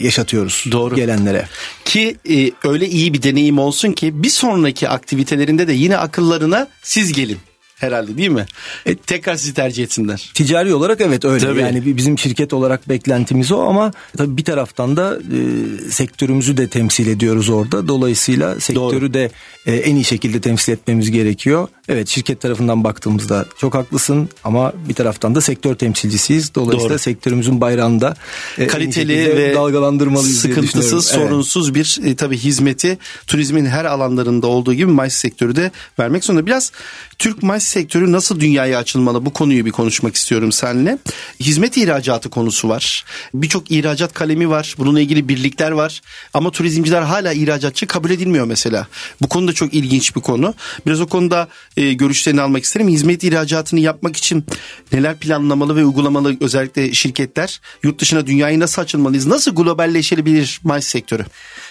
yaşatıyoruz 0.00 0.64
Doğru. 0.72 0.94
gelenlere. 0.94 1.48
Ki 1.84 2.16
e, 2.30 2.50
öyle 2.68 2.88
iyi 2.88 3.14
bir 3.14 3.22
deneyim 3.22 3.58
olsun 3.58 3.92
ki 3.92 4.22
bir 4.22 4.28
sonraki 4.28 4.88
aktivitelerinde 4.88 5.68
de 5.68 5.72
yine 5.72 5.96
akıllarına 5.96 6.68
siz 6.82 7.12
gelin 7.12 7.38
herhalde 7.84 8.18
değil 8.18 8.30
mi? 8.30 8.46
E, 8.86 8.94
tekrar 8.94 9.36
sizi 9.36 9.54
tercih 9.54 9.84
etsinler. 9.84 10.30
Ticari 10.34 10.74
olarak 10.74 11.00
evet 11.00 11.24
öyle. 11.24 11.44
Tabii. 11.46 11.60
Yani 11.60 11.96
bizim 11.96 12.18
şirket 12.18 12.52
olarak 12.52 12.88
beklentimiz 12.88 13.52
o 13.52 13.60
ama 13.60 13.92
tabii 14.16 14.36
bir 14.36 14.44
taraftan 14.44 14.96
da 14.96 15.16
e, 15.16 15.90
sektörümüzü 15.90 16.56
de 16.56 16.68
temsil 16.68 17.06
ediyoruz 17.06 17.48
orada. 17.48 17.88
Dolayısıyla 17.88 18.60
sektörü 18.60 19.00
Doğru. 19.00 19.14
de 19.14 19.30
e, 19.66 19.74
en 19.74 19.94
iyi 19.94 20.04
şekilde 20.04 20.40
temsil 20.40 20.72
etmemiz 20.72 21.10
gerekiyor. 21.10 21.68
Evet 21.88 22.08
şirket 22.08 22.40
tarafından 22.40 22.84
baktığımızda 22.84 23.46
çok 23.58 23.74
haklısın 23.74 24.28
ama 24.44 24.72
bir 24.88 24.94
taraftan 24.94 25.34
da 25.34 25.40
sektör 25.40 25.74
temsilcisiyiz. 25.74 26.54
Dolayısıyla 26.54 26.90
Doğru. 26.90 26.98
sektörümüzün 26.98 27.60
bayrağında 27.60 28.16
e, 28.58 28.66
kaliteli 28.66 29.36
ve 29.36 29.54
dalgalandırmalıyız 29.54 30.40
sıkıntısız, 30.40 31.06
sorunsuz 31.06 31.66
evet. 31.66 31.74
bir 31.74 32.10
e, 32.10 32.16
tabii 32.16 32.38
hizmeti 32.38 32.98
turizmin 33.26 33.66
her 33.66 33.84
alanlarında 33.84 34.46
olduğu 34.46 34.74
gibi 34.74 34.92
MICE 34.92 35.10
sektörü 35.10 35.56
de 35.56 35.70
vermek 35.98 36.24
zorunda. 36.24 36.46
Biraz 36.46 36.72
Türk 37.18 37.42
MICE 37.42 37.58
sektörü 37.74 38.12
nasıl 38.12 38.40
dünyaya 38.40 38.78
açılmalı 38.78 39.26
bu 39.26 39.32
konuyu 39.32 39.64
bir 39.66 39.70
konuşmak 39.70 40.14
istiyorum 40.14 40.52
seninle. 40.52 40.98
Hizmet 41.40 41.76
ihracatı 41.76 42.30
konusu 42.30 42.68
var. 42.68 43.04
Birçok 43.34 43.70
ihracat 43.70 44.12
kalemi 44.12 44.50
var. 44.50 44.74
Bununla 44.78 45.00
ilgili 45.00 45.28
birlikler 45.28 45.70
var. 45.70 46.00
Ama 46.34 46.50
turizmciler 46.50 47.02
hala 47.02 47.32
ihracatçı 47.32 47.86
kabul 47.86 48.10
edilmiyor 48.10 48.46
mesela. 48.46 48.86
Bu 49.22 49.28
konuda 49.28 49.52
çok 49.52 49.74
ilginç 49.74 50.16
bir 50.16 50.20
konu. 50.20 50.54
Biraz 50.86 51.00
o 51.00 51.06
konuda 51.06 51.48
e, 51.76 51.92
görüşlerini 51.92 52.40
almak 52.40 52.64
isterim. 52.64 52.88
Hizmet 52.88 53.24
ihracatını 53.24 53.80
yapmak 53.80 54.16
için 54.16 54.44
neler 54.92 55.18
planlamalı 55.18 55.76
ve 55.76 55.84
uygulamalı 55.84 56.36
özellikle 56.40 56.92
şirketler 56.92 57.60
yurt 57.82 58.00
dışına 58.00 58.26
dünyayı 58.26 58.60
nasıl 58.60 58.82
açılmalıyız? 58.82 59.26
Nasıl 59.26 59.54
globalleşebilir 59.54 60.60
MICE 60.64 60.80
sektörü? 60.80 61.24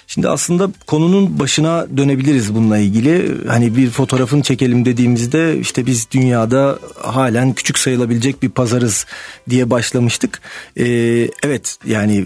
Şimdi 0.08 0.30
aslında 0.30 0.70
konunun 0.88 1.40
başına 1.40 1.88
dönebiliriz 1.98 2.56
bununla 2.56 2.78
ilgili. 2.78 3.32
Hani 3.48 3.76
bir 3.76 3.90
fotoğrafını 3.90 4.44
çekelim 4.44 4.86
dediğimizde 4.86 5.60
işte 5.60 5.86
biz 5.86 6.08
dünyada 6.12 6.80
halen 7.02 7.54
küçük 7.54 7.80
sayılabilecek 7.80 8.44
bir 8.44 8.50
pazarız 8.50 9.06
diye 9.50 9.70
başlamıştık. 9.70 10.42
Ee, 10.78 10.84
evet 11.44 11.78
yani 11.88 12.26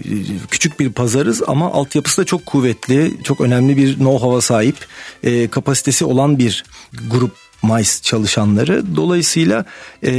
küçük 0.50 0.80
bir 0.80 0.92
pazarız 0.92 1.42
ama 1.46 1.72
altyapısı 1.72 2.20
da 2.20 2.24
çok 2.24 2.46
kuvvetli, 2.46 3.12
çok 3.24 3.40
önemli 3.40 3.76
bir 3.76 3.96
know-how'a 3.96 4.40
sahip, 4.40 4.76
e, 5.22 5.48
kapasitesi 5.48 6.04
olan 6.04 6.38
bir 6.38 6.64
grup 7.10 7.47
MICE 7.62 8.02
çalışanları. 8.02 8.96
Dolayısıyla 8.96 9.64
e, 10.04 10.12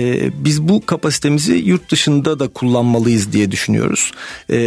biz 0.46 0.68
bu 0.68 0.86
kapasitemizi 0.86 1.54
yurt 1.54 1.92
dışında 1.92 2.40
da 2.40 2.48
kullanmalıyız 2.48 3.34
diye 3.34 3.52
düşünüyoruz. 3.52 4.12
E, 4.50 4.58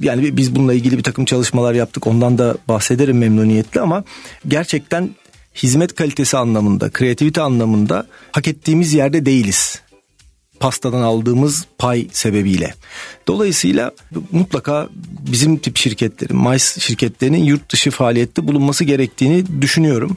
yani 0.00 0.36
biz 0.36 0.56
bununla 0.56 0.74
ilgili 0.74 0.98
bir 0.98 1.02
takım 1.02 1.24
çalışmalar 1.24 1.74
yaptık. 1.74 2.06
Ondan 2.06 2.38
da 2.38 2.56
bahsederim 2.68 3.18
memnuniyetle 3.18 3.80
ama 3.80 4.04
gerçekten 4.48 5.10
hizmet 5.56 5.94
kalitesi 5.94 6.36
anlamında, 6.36 6.90
kreativite 6.90 7.40
anlamında 7.40 8.06
hak 8.32 8.48
ettiğimiz 8.48 8.94
yerde 8.94 9.26
değiliz 9.26 9.82
pastadan 10.62 11.02
aldığımız 11.02 11.64
pay 11.78 12.06
sebebiyle. 12.12 12.74
Dolayısıyla 13.26 13.90
mutlaka 14.32 14.88
bizim 15.32 15.56
tip 15.56 15.76
şirketlerin, 15.76 16.36
MICE 16.36 16.80
şirketlerinin 16.80 17.44
yurt 17.44 17.72
dışı 17.72 17.90
faaliyette 17.90 18.48
bulunması 18.48 18.84
gerektiğini 18.84 19.62
düşünüyorum. 19.62 20.16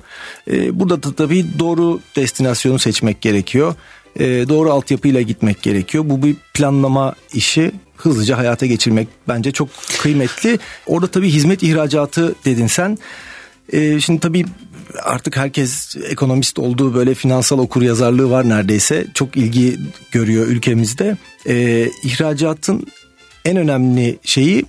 Ee, 0.52 0.80
burada 0.80 1.04
da 1.04 1.16
tabii 1.16 1.46
doğru 1.60 2.00
destinasyonu 2.16 2.80
seçmek 2.80 3.22
gerekiyor. 3.22 3.76
Ee, 4.20 4.26
doğru 4.26 4.72
altyapıyla 4.72 5.22
gitmek 5.22 5.62
gerekiyor. 5.62 6.04
Bu 6.08 6.24
bir 6.24 6.36
planlama 6.54 7.16
işi 7.34 7.72
hızlıca 7.98 8.38
hayata 8.38 8.66
geçirmek 8.66 9.08
bence 9.28 9.52
çok 9.52 9.70
kıymetli. 10.02 10.60
Orada 10.88 11.08
tabii 11.08 11.30
hizmet 11.30 11.64
ihracatı 11.64 12.36
dedin 12.46 12.68
sen. 12.68 12.98
Ee, 13.74 14.00
şimdi 14.00 14.20
tabii 14.20 14.46
artık 15.04 15.38
herkes 15.38 15.96
ekonomist 16.10 16.60
olduğu 16.60 16.94
böyle 16.94 17.14
finansal 17.14 17.60
okur 17.60 17.82
yazarlığı 17.82 18.30
var 18.30 18.50
neredeyse. 18.50 19.06
Çok 19.14 19.38
ilgi 19.38 19.78
görüyor 20.12 20.48
ülkemizde. 20.48 21.18
Ee, 21.48 21.90
ihracatın 22.04 22.88
en 23.46 23.58
önemli 23.58 24.20
şeyi 24.24 24.66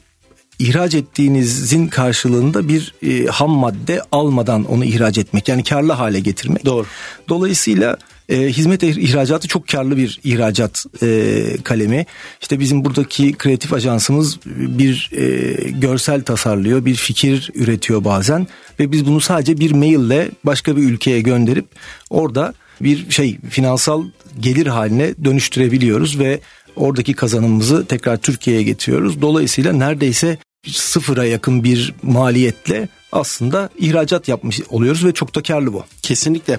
ihraç 0.58 0.94
ettiğinizin 0.94 1.88
karşılığında 1.88 2.68
bir 2.68 2.94
e, 3.02 3.26
ham 3.26 3.50
madde 3.50 4.00
almadan 4.12 4.64
onu 4.64 4.84
ihraç 4.84 5.18
etmek. 5.18 5.48
Yani 5.48 5.64
karlı 5.64 5.92
hale 5.92 6.20
getirmek. 6.20 6.64
Doğru. 6.64 6.86
Dolayısıyla 7.28 7.96
e, 8.28 8.38
hizmet 8.38 8.82
ihracatı 8.82 9.48
çok 9.48 9.68
karlı 9.68 9.96
bir 9.96 10.20
ihracat 10.24 10.86
e, 11.02 11.42
kalemi. 11.64 12.06
İşte 12.40 12.60
bizim 12.60 12.84
buradaki 12.84 13.32
kreatif 13.32 13.72
ajansımız 13.72 14.38
bir 14.56 15.10
e, 15.16 15.52
görsel 15.70 16.22
tasarlıyor, 16.22 16.84
bir 16.84 16.94
fikir 16.94 17.50
üretiyor 17.54 18.04
bazen 18.04 18.46
ve 18.80 18.92
biz 18.92 19.06
bunu 19.06 19.20
sadece 19.20 19.58
bir 19.58 19.70
maille 19.70 20.30
başka 20.44 20.76
bir 20.76 20.82
ülkeye 20.82 21.20
gönderip 21.20 21.66
orada 22.10 22.54
bir 22.80 23.10
şey 23.10 23.38
finansal 23.50 24.04
gelir 24.40 24.66
haline 24.66 25.14
dönüştürebiliyoruz 25.24 26.18
ve 26.18 26.40
oradaki 26.76 27.14
kazanımımızı 27.14 27.86
tekrar 27.86 28.16
Türkiye'ye 28.16 28.62
getiriyoruz. 28.62 29.22
Dolayısıyla 29.22 29.72
neredeyse 29.72 30.38
sıfıra 30.66 31.24
yakın 31.24 31.64
bir 31.64 31.94
maliyetle 32.02 32.88
aslında 33.12 33.70
ihracat 33.78 34.28
yapmış 34.28 34.60
oluyoruz 34.68 35.04
ve 35.04 35.12
çok 35.12 35.34
da 35.34 35.42
karlı 35.42 35.72
bu. 35.72 35.84
Kesinlikle. 36.02 36.58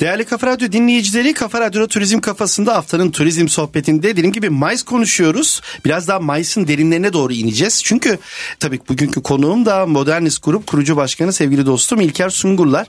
Değerli 0.00 0.24
Kafa 0.24 0.46
Radyo 0.46 0.72
dinleyicileri 0.72 1.34
Kafa 1.34 1.60
Radyo 1.60 1.86
Turizm 1.86 2.20
Kafası'nda 2.20 2.74
haftanın 2.74 3.10
turizm 3.10 3.48
sohbetinde 3.48 4.02
dediğim 4.02 4.32
gibi 4.32 4.50
Mayıs 4.50 4.82
konuşuyoruz. 4.82 5.60
Biraz 5.84 6.08
daha 6.08 6.20
Mayıs'ın 6.20 6.68
derinlerine 6.68 7.12
doğru 7.12 7.32
ineceğiz. 7.32 7.82
Çünkü 7.84 8.18
tabii 8.60 8.80
bugünkü 8.88 9.22
konuğum 9.22 9.66
da 9.66 9.86
Modernist 9.86 10.42
Grup 10.42 10.66
kurucu 10.66 10.96
başkanı 10.96 11.32
sevgili 11.32 11.66
dostum 11.66 12.00
İlker 12.00 12.30
Sungurlar. 12.30 12.86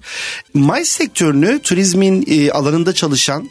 Mayıs 0.53 0.89
sektörünü 0.89 1.59
turizmin 1.59 2.25
e, 2.27 2.51
alanında 2.51 2.93
çalışan 2.93 3.49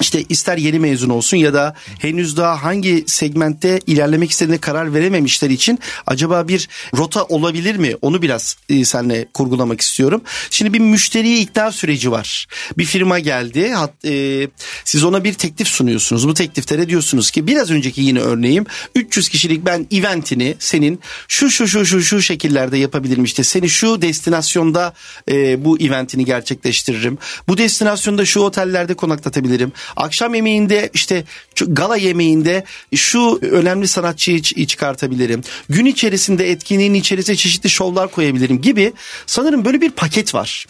işte 0.00 0.24
ister 0.28 0.56
yeni 0.56 0.78
mezun 0.78 1.10
olsun 1.10 1.36
ya 1.36 1.54
da 1.54 1.74
henüz 1.98 2.36
daha 2.36 2.62
hangi 2.62 3.04
segmentte 3.06 3.80
ilerlemek 3.86 4.30
istediğine 4.30 4.58
karar 4.58 4.94
verememişler 4.94 5.50
için 5.50 5.78
acaba 6.06 6.48
bir 6.48 6.68
rota 6.96 7.24
olabilir 7.24 7.76
mi? 7.76 7.94
Onu 8.02 8.22
biraz 8.22 8.56
e, 8.68 8.84
seninle 8.84 9.26
kurgulamak 9.34 9.80
istiyorum. 9.80 10.22
Şimdi 10.50 10.72
bir 10.72 10.78
müşteriye 10.78 11.38
ikna 11.40 11.72
süreci 11.72 12.10
var. 12.10 12.46
Bir 12.78 12.84
firma 12.84 13.18
geldi. 13.18 13.74
E, 14.04 14.46
siz 14.84 15.04
ona 15.04 15.24
bir 15.24 15.34
teklif 15.34 15.68
sunuyorsunuz. 15.68 16.28
Bu 16.28 16.34
teklifte 16.34 16.88
diyorsunuz 16.88 17.30
ki 17.30 17.46
biraz 17.46 17.70
önceki 17.70 18.00
yine 18.00 18.20
örneğim 18.20 18.66
300 18.94 19.28
kişilik 19.28 19.66
ben 19.66 19.86
eventini 19.92 20.56
senin 20.58 21.00
şu 21.28 21.50
şu 21.50 21.68
şu 21.68 21.86
şu 21.86 22.02
şu 22.02 22.22
şekillerde 22.22 22.78
yapabilirim. 22.78 23.24
İşte 23.24 23.44
seni 23.44 23.68
şu 23.68 24.02
destinasyonda 24.02 24.94
e, 25.30 25.64
bu 25.64 25.78
eventini 25.80 26.24
gerçekleştiririm. 26.24 27.18
Bu 27.48 27.58
destinasyonda 27.58 28.24
şu 28.24 28.40
otellerde 28.40 28.94
konaklatabilirim. 28.94 29.72
Akşam 29.96 30.34
yemeğinde 30.34 30.90
işte 30.94 31.24
gala 31.66 31.96
yemeğinde 31.96 32.64
şu 32.94 33.38
önemli 33.42 33.88
sanatçıyı 33.88 34.42
çıkartabilirim. 34.42 35.42
Gün 35.68 35.86
içerisinde 35.86 36.50
etkinliğin 36.50 36.94
içerisine 36.94 37.36
çeşitli 37.36 37.70
şovlar 37.70 38.10
koyabilirim 38.10 38.60
gibi 38.60 38.92
sanırım 39.26 39.64
böyle 39.64 39.80
bir 39.80 39.90
paket 39.90 40.34
var. 40.34 40.66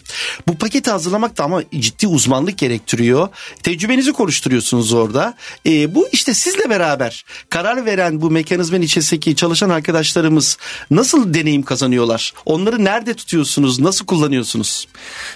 Bu 0.47 0.57
paketi 0.57 0.91
hazırlamak 0.91 1.37
da 1.37 1.43
ama 1.43 1.63
ciddi 1.79 2.07
uzmanlık 2.07 2.57
gerektiriyor. 2.57 3.27
Tecrübenizi 3.63 4.13
konuşturuyorsunuz 4.13 4.93
orada. 4.93 5.33
E, 5.65 5.95
bu 5.95 6.07
işte 6.11 6.33
sizle 6.33 6.69
beraber 6.69 7.25
karar 7.49 7.85
veren 7.85 8.21
bu 8.21 8.31
mekanizmanın 8.31 8.81
içerisindeki 8.81 9.35
çalışan 9.35 9.69
arkadaşlarımız 9.69 10.57
nasıl 10.91 11.33
deneyim 11.33 11.63
kazanıyorlar? 11.63 12.33
Onları 12.45 12.85
nerede 12.85 13.13
tutuyorsunuz? 13.13 13.79
Nasıl 13.79 14.05
kullanıyorsunuz? 14.05 14.87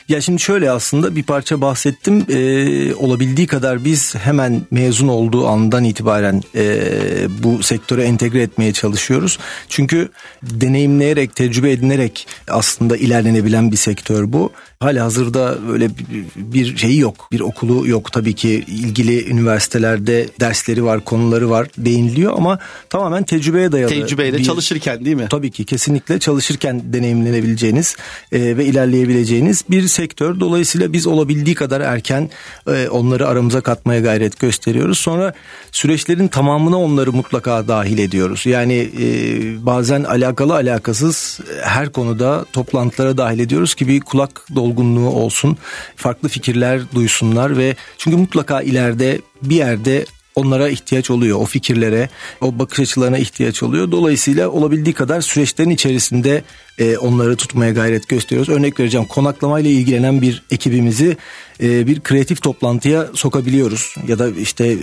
Ya 0.10 0.22
şimdi 0.22 0.42
şöyle 0.42 0.72
aslında 0.72 1.16
bir 1.16 1.24
parça 1.24 1.62
bahsettim. 1.62 2.26
Ee, 2.30 2.94
olabildiği 2.96 3.48
kadar 3.48 3.63
kadar 3.64 3.86
biz 3.86 4.16
hemen 4.16 4.62
mezun 4.72 5.08
olduğu 5.08 5.48
andan 5.48 5.84
itibaren 5.84 6.42
e, 6.56 6.64
bu 7.44 7.64
sektöre 7.64 8.04
entegre 8.04 8.42
etmeye 8.42 8.74
çalışıyoruz. 8.74 9.40
Çünkü 9.70 10.10
deneyimleyerek, 10.44 11.36
tecrübe 11.36 11.72
edinerek 11.72 12.28
aslında 12.48 12.98
ilerlenebilen 12.98 13.72
bir 13.72 13.78
sektör 13.78 14.34
bu. 14.34 14.52
Hala 14.80 15.04
hazırda 15.04 15.58
böyle 15.68 15.90
bir 16.36 16.78
şeyi 16.78 17.00
yok. 17.00 17.28
Bir 17.32 17.40
okulu 17.40 17.88
yok 17.88 18.12
tabii 18.12 18.34
ki 18.34 18.50
ilgili 18.68 19.30
üniversitelerde 19.30 20.28
dersleri 20.40 20.84
var, 20.84 21.00
konuları 21.00 21.50
var 21.50 21.68
değiniliyor 21.78 22.34
ama 22.38 22.60
tamamen 22.90 23.24
tecrübeye 23.24 23.72
dayalı. 23.72 23.90
Tecrübeyle 23.90 24.38
bir, 24.38 24.44
çalışırken 24.44 25.06
değil 25.06 25.16
mi? 25.16 25.28
Tabii 25.30 25.52
ki 25.52 25.66
kesinlikle 25.66 26.20
çalışırken 26.20 26.82
deneyimlenebileceğiniz 26.94 27.96
e, 28.32 28.58
ve 28.58 28.66
ilerleyebileceğiniz 28.66 29.64
bir 29.70 29.88
sektör. 29.88 30.40
Dolayısıyla 30.40 30.94
biz 30.94 31.08
olabildiği 31.08 31.56
kadar 31.56 31.82
erken 31.82 32.30
e, 32.68 32.90
onları 32.90 33.28
aramıza 33.54 33.62
katmaya 33.62 34.00
gayret 34.00 34.40
gösteriyoruz. 34.40 34.98
Sonra 35.00 35.34
süreçlerin 35.72 36.28
tamamına 36.28 36.78
onları 36.78 37.14
mutlaka 37.14 37.68
dahil 37.68 37.98
ediyoruz. 37.98 38.46
Yani 38.46 38.90
e, 39.00 39.06
bazen 39.66 40.04
alakalı 40.04 40.54
alakasız 40.54 41.40
her 41.64 41.92
konuda 41.92 42.46
toplantılara 42.54 43.18
dahil 43.18 43.40
ediyoruz 43.40 43.76
ki 43.76 43.88
bir 43.88 44.02
kulak 44.02 44.46
dolgu 44.56 44.74
olgunluğu 44.74 45.10
olsun. 45.10 45.58
Farklı 45.96 46.30
fikirler 46.30 46.82
duysunlar 46.96 47.58
ve 47.58 47.76
çünkü 47.98 48.18
mutlaka 48.18 48.62
ileride 48.62 49.22
bir 49.42 49.56
yerde 49.56 50.06
onlara 50.36 50.70
ihtiyaç 50.70 51.12
oluyor. 51.12 51.40
O 51.40 51.46
fikirlere, 51.46 52.10
o 52.42 52.60
bakış 52.60 52.80
açılarına 52.80 53.18
ihtiyaç 53.18 53.64
oluyor. 53.64 53.92
Dolayısıyla 53.92 54.50
olabildiği 54.50 54.94
kadar 54.94 55.22
süreçlerin 55.22 55.70
içerisinde 55.70 56.44
e, 56.80 56.98
onları 56.98 57.36
tutmaya 57.36 57.72
gayret 57.72 58.10
gösteriyoruz. 58.10 58.50
Örnek 58.54 58.80
vereceğim 58.80 59.08
konaklamayla 59.08 59.70
ilgilenen 59.70 60.22
bir 60.22 60.44
ekibimizi 60.52 61.18
e, 61.64 61.88
bir 61.88 62.00
kreatif 62.00 62.42
toplantıya 62.42 63.08
sokabiliyoruz. 63.14 63.96
Ya 64.08 64.20
da 64.20 64.30
işte 64.30 64.68
e, 64.68 64.78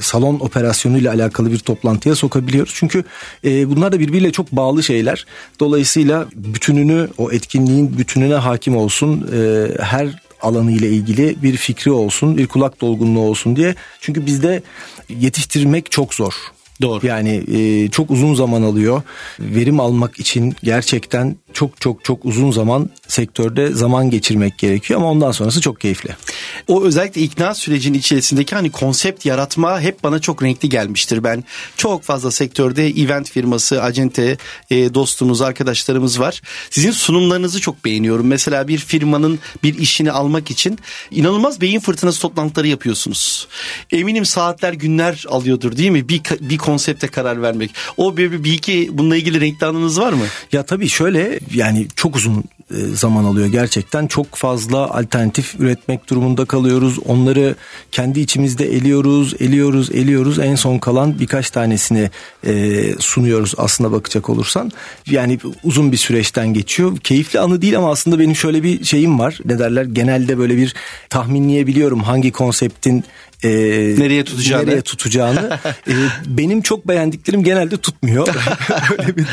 salon 0.00 0.40
operasyonuyla 0.40 1.14
alakalı 1.14 1.52
bir 1.52 1.58
toplantıya 1.58 2.14
sokabiliyoruz. 2.14 2.72
Çünkü 2.76 3.04
e, 3.44 3.70
bunlar 3.70 3.92
da 3.92 4.00
birbiriyle 4.00 4.32
çok 4.32 4.52
bağlı 4.52 4.82
şeyler. 4.82 5.26
Dolayısıyla 5.60 6.26
bütününü, 6.34 7.08
o 7.18 7.32
etkinliğin 7.32 7.98
bütününe 7.98 8.34
hakim 8.34 8.76
olsun. 8.76 9.28
E, 9.32 9.68
her 9.82 10.23
alanı 10.44 10.72
ile 10.72 10.88
ilgili 10.88 11.36
bir 11.42 11.56
fikri 11.56 11.90
olsun, 11.90 12.36
bir 12.36 12.46
kulak 12.46 12.80
dolgunluğu 12.80 13.20
olsun 13.20 13.56
diye. 13.56 13.74
Çünkü 14.00 14.26
bizde 14.26 14.62
yetiştirmek 15.08 15.90
çok 15.90 16.14
zor. 16.14 16.34
Doğru. 16.82 17.06
Yani 17.06 17.44
e, 17.54 17.90
çok 17.90 18.10
uzun 18.10 18.34
zaman 18.34 18.62
alıyor. 18.62 19.02
Verim 19.40 19.80
almak 19.80 20.20
için 20.20 20.56
gerçekten 20.62 21.36
çok 21.54 21.80
çok 21.80 22.04
çok 22.04 22.24
uzun 22.24 22.50
zaman 22.50 22.90
sektörde 23.08 23.72
zaman 23.72 24.10
geçirmek 24.10 24.58
gerekiyor 24.58 25.00
ama 25.00 25.10
ondan 25.10 25.30
sonrası 25.30 25.60
çok 25.60 25.80
keyifli. 25.80 26.10
O 26.68 26.84
özellikle 26.84 27.20
ikna 27.20 27.54
sürecinin 27.54 27.98
içerisindeki 27.98 28.54
hani 28.54 28.70
konsept 28.70 29.26
yaratma 29.26 29.80
hep 29.80 30.02
bana 30.02 30.18
çok 30.18 30.42
renkli 30.42 30.68
gelmiştir. 30.68 31.24
Ben 31.24 31.44
çok 31.76 32.02
fazla 32.02 32.30
sektörde 32.30 32.88
event 32.88 33.30
firması, 33.30 33.82
acente 33.82 34.36
e, 34.70 34.94
dostumuz, 34.94 35.42
arkadaşlarımız 35.42 36.20
var. 36.20 36.42
Sizin 36.70 36.90
sunumlarınızı 36.90 37.60
çok 37.60 37.84
beğeniyorum. 37.84 38.26
Mesela 38.26 38.68
bir 38.68 38.78
firmanın 38.78 39.38
bir 39.62 39.78
işini 39.78 40.12
almak 40.12 40.50
için 40.50 40.78
inanılmaz 41.10 41.60
beyin 41.60 41.80
fırtınası 41.80 42.20
toplantıları 42.20 42.68
yapıyorsunuz. 42.68 43.48
Eminim 43.90 44.24
saatler 44.24 44.72
günler 44.72 45.24
alıyordur 45.28 45.76
değil 45.76 45.90
mi? 45.90 46.08
Bir, 46.08 46.20
bir 46.40 46.58
konsepte 46.58 47.08
karar 47.08 47.42
vermek. 47.42 47.70
O 47.96 48.16
bir, 48.16 48.44
bir 48.44 48.52
iki 48.52 48.88
bununla 48.92 49.16
ilgili 49.16 49.40
renkli 49.40 49.66
anınız 49.66 50.00
var 50.00 50.12
mı? 50.12 50.24
Ya 50.52 50.62
tabii 50.62 50.88
şöyle 50.88 51.40
yani 51.54 51.86
çok 51.96 52.16
uzun 52.16 52.44
e, 52.70 52.74
zaman 52.74 53.24
alıyor 53.24 53.46
gerçekten. 53.46 54.06
Çok 54.06 54.34
fazla 54.34 54.78
alternatif 54.90 55.60
üretmek 55.60 56.10
durumunda 56.10 56.44
kalıyoruz. 56.44 56.98
Onları 57.06 57.54
kendi 57.92 58.20
içimizde 58.20 58.72
eliyoruz, 58.74 59.34
eliyoruz, 59.40 59.90
eliyoruz. 59.90 60.38
En 60.38 60.54
son 60.54 60.78
kalan 60.78 61.18
birkaç 61.18 61.50
tanesini 61.50 62.10
e, 62.46 62.82
sunuyoruz 62.98 63.54
aslında 63.58 63.92
bakacak 63.92 64.30
olursan. 64.30 64.72
Yani 65.10 65.38
uzun 65.64 65.92
bir 65.92 65.96
süreçten 65.96 66.54
geçiyor. 66.54 66.98
Keyifli 66.98 67.40
anı 67.40 67.62
değil 67.62 67.78
ama 67.78 67.90
aslında 67.90 68.18
benim 68.18 68.36
şöyle 68.36 68.62
bir 68.62 68.84
şeyim 68.84 69.18
var. 69.18 69.38
Ne 69.44 69.58
derler? 69.58 69.84
Genelde 69.84 70.38
böyle 70.38 70.56
bir 70.56 70.74
tahminleyebiliyorum 71.10 72.00
hangi 72.00 72.32
konseptin 72.32 73.04
e, 73.42 73.48
nereye 73.98 74.24
tutacağını. 74.24 74.66
Nereye 74.66 74.82
tutacağını. 74.82 75.58
e, 75.88 75.94
benim 76.26 76.62
çok 76.62 76.88
beğendiklerim 76.88 77.44
genelde 77.44 77.76
tutmuyor. 77.76 78.28
öyle 78.98 79.16
bir 79.16 79.26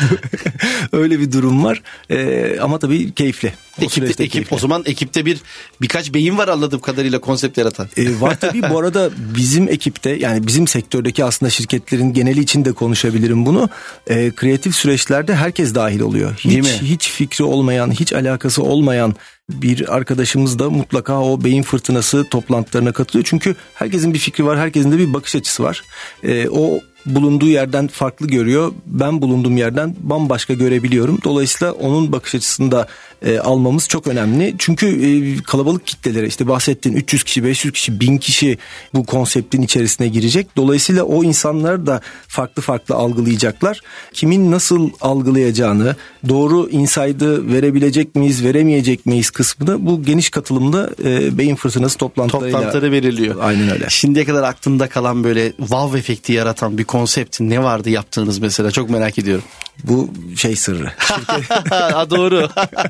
öyle 0.92 1.20
bir 1.20 1.32
durum 1.32 1.64
var. 1.64 1.82
E, 2.10 2.58
ama 2.60 2.78
tabii 2.78 3.12
keyifli. 3.12 3.52
O 3.80 3.84
ekip, 3.84 4.04
ekip 4.04 4.32
keyifli. 4.32 4.54
o 4.56 4.58
zaman 4.58 4.82
ekipte 4.86 5.26
bir 5.26 5.38
birkaç 5.80 6.14
beyin 6.14 6.38
var 6.38 6.48
anladığım 6.48 6.80
kadarıyla 6.80 7.18
konsept 7.18 7.58
yaratan. 7.58 7.88
E, 7.96 8.20
var 8.20 8.40
tabii 8.40 8.62
bu 8.70 8.78
arada 8.78 9.10
bizim 9.36 9.68
ekipte 9.68 10.10
yani 10.10 10.46
bizim 10.46 10.66
sektördeki 10.66 11.24
aslında 11.24 11.50
şirketlerin 11.50 12.12
geneli 12.12 12.40
için 12.40 12.64
de 12.64 12.72
konuşabilirim 12.72 13.46
bunu. 13.46 13.68
E, 14.06 14.30
kreatif 14.30 14.76
süreçlerde 14.76 15.34
herkes 15.34 15.74
dahil 15.74 16.00
oluyor. 16.00 16.34
Hiç, 16.38 16.66
hiç 16.66 17.10
fikri 17.10 17.44
olmayan, 17.44 17.90
hiç 17.90 18.12
alakası 18.12 18.62
olmayan 18.62 19.14
bir 19.62 19.96
arkadaşımız 19.96 20.58
da 20.58 20.70
mutlaka 20.70 21.20
o 21.20 21.44
beyin 21.44 21.62
fırtınası 21.62 22.28
toplantılarına 22.30 22.92
katılıyor. 22.92 23.26
Çünkü 23.28 23.56
herkesin 23.74 24.14
bir 24.14 24.18
fikri 24.18 24.46
var, 24.46 24.58
herkesin 24.58 24.92
de 24.92 24.98
bir 24.98 25.14
bakış 25.14 25.36
açısı 25.36 25.62
var. 25.62 25.82
E, 26.22 26.48
o 26.48 26.80
bulunduğu 27.06 27.48
yerden 27.48 27.86
farklı 27.86 28.26
görüyor. 28.26 28.72
Ben 28.86 29.22
bulunduğum 29.22 29.56
yerden 29.56 29.96
bambaşka 30.00 30.54
görebiliyorum. 30.54 31.18
Dolayısıyla 31.24 31.72
onun 31.72 32.12
bakış 32.12 32.34
açısını 32.34 32.70
da 32.70 32.86
e, 33.24 33.38
almamız 33.38 33.88
çok 33.88 34.06
önemli. 34.06 34.54
Çünkü 34.58 34.86
e, 34.86 35.42
kalabalık 35.42 35.86
kitlelere 35.86 36.26
işte 36.26 36.48
bahsettiğin 36.48 36.96
300 36.96 37.22
kişi, 37.24 37.44
500 37.44 37.72
kişi, 37.72 38.00
1000 38.00 38.18
kişi 38.18 38.58
bu 38.94 39.04
konseptin 39.04 39.62
içerisine 39.62 40.08
girecek. 40.08 40.56
Dolayısıyla 40.56 41.04
o 41.04 41.24
insanlar 41.24 41.86
da 41.86 42.00
farklı 42.28 42.62
farklı 42.62 42.94
algılayacaklar. 42.94 43.80
Kimin 44.12 44.50
nasıl 44.50 44.90
algılayacağını, 45.00 45.96
doğru 46.28 46.68
insight'ı 46.70 47.52
verebilecek 47.52 48.14
miyiz, 48.14 48.44
veremeyecek 48.44 49.06
miyiz 49.06 49.30
kısmını 49.30 49.86
bu 49.86 50.02
geniş 50.02 50.30
katılımda 50.30 50.90
e, 51.04 51.38
beyin 51.38 51.56
fırtınası 51.56 51.98
toplantılarıyla 51.98 52.58
toplantıları 52.58 52.92
veriliyor. 52.92 53.36
Aynen 53.40 53.70
öyle. 53.70 53.86
Şimdiye 53.88 54.24
kadar 54.24 54.42
aklında 54.42 54.88
kalan 54.88 55.24
böyle 55.24 55.52
wow 55.52 55.98
efekti 55.98 56.32
yaratan 56.32 56.78
bir 56.78 56.84
konsept 56.84 57.40
ne 57.40 57.62
vardı 57.62 57.90
yaptığınız 57.90 58.38
mesela 58.38 58.70
çok 58.70 58.90
merak 58.90 59.18
ediyorum. 59.18 59.44
Bu 59.84 60.10
şey 60.36 60.56
sırrı. 60.56 60.92
ha, 61.70 62.10
doğru. 62.10 62.48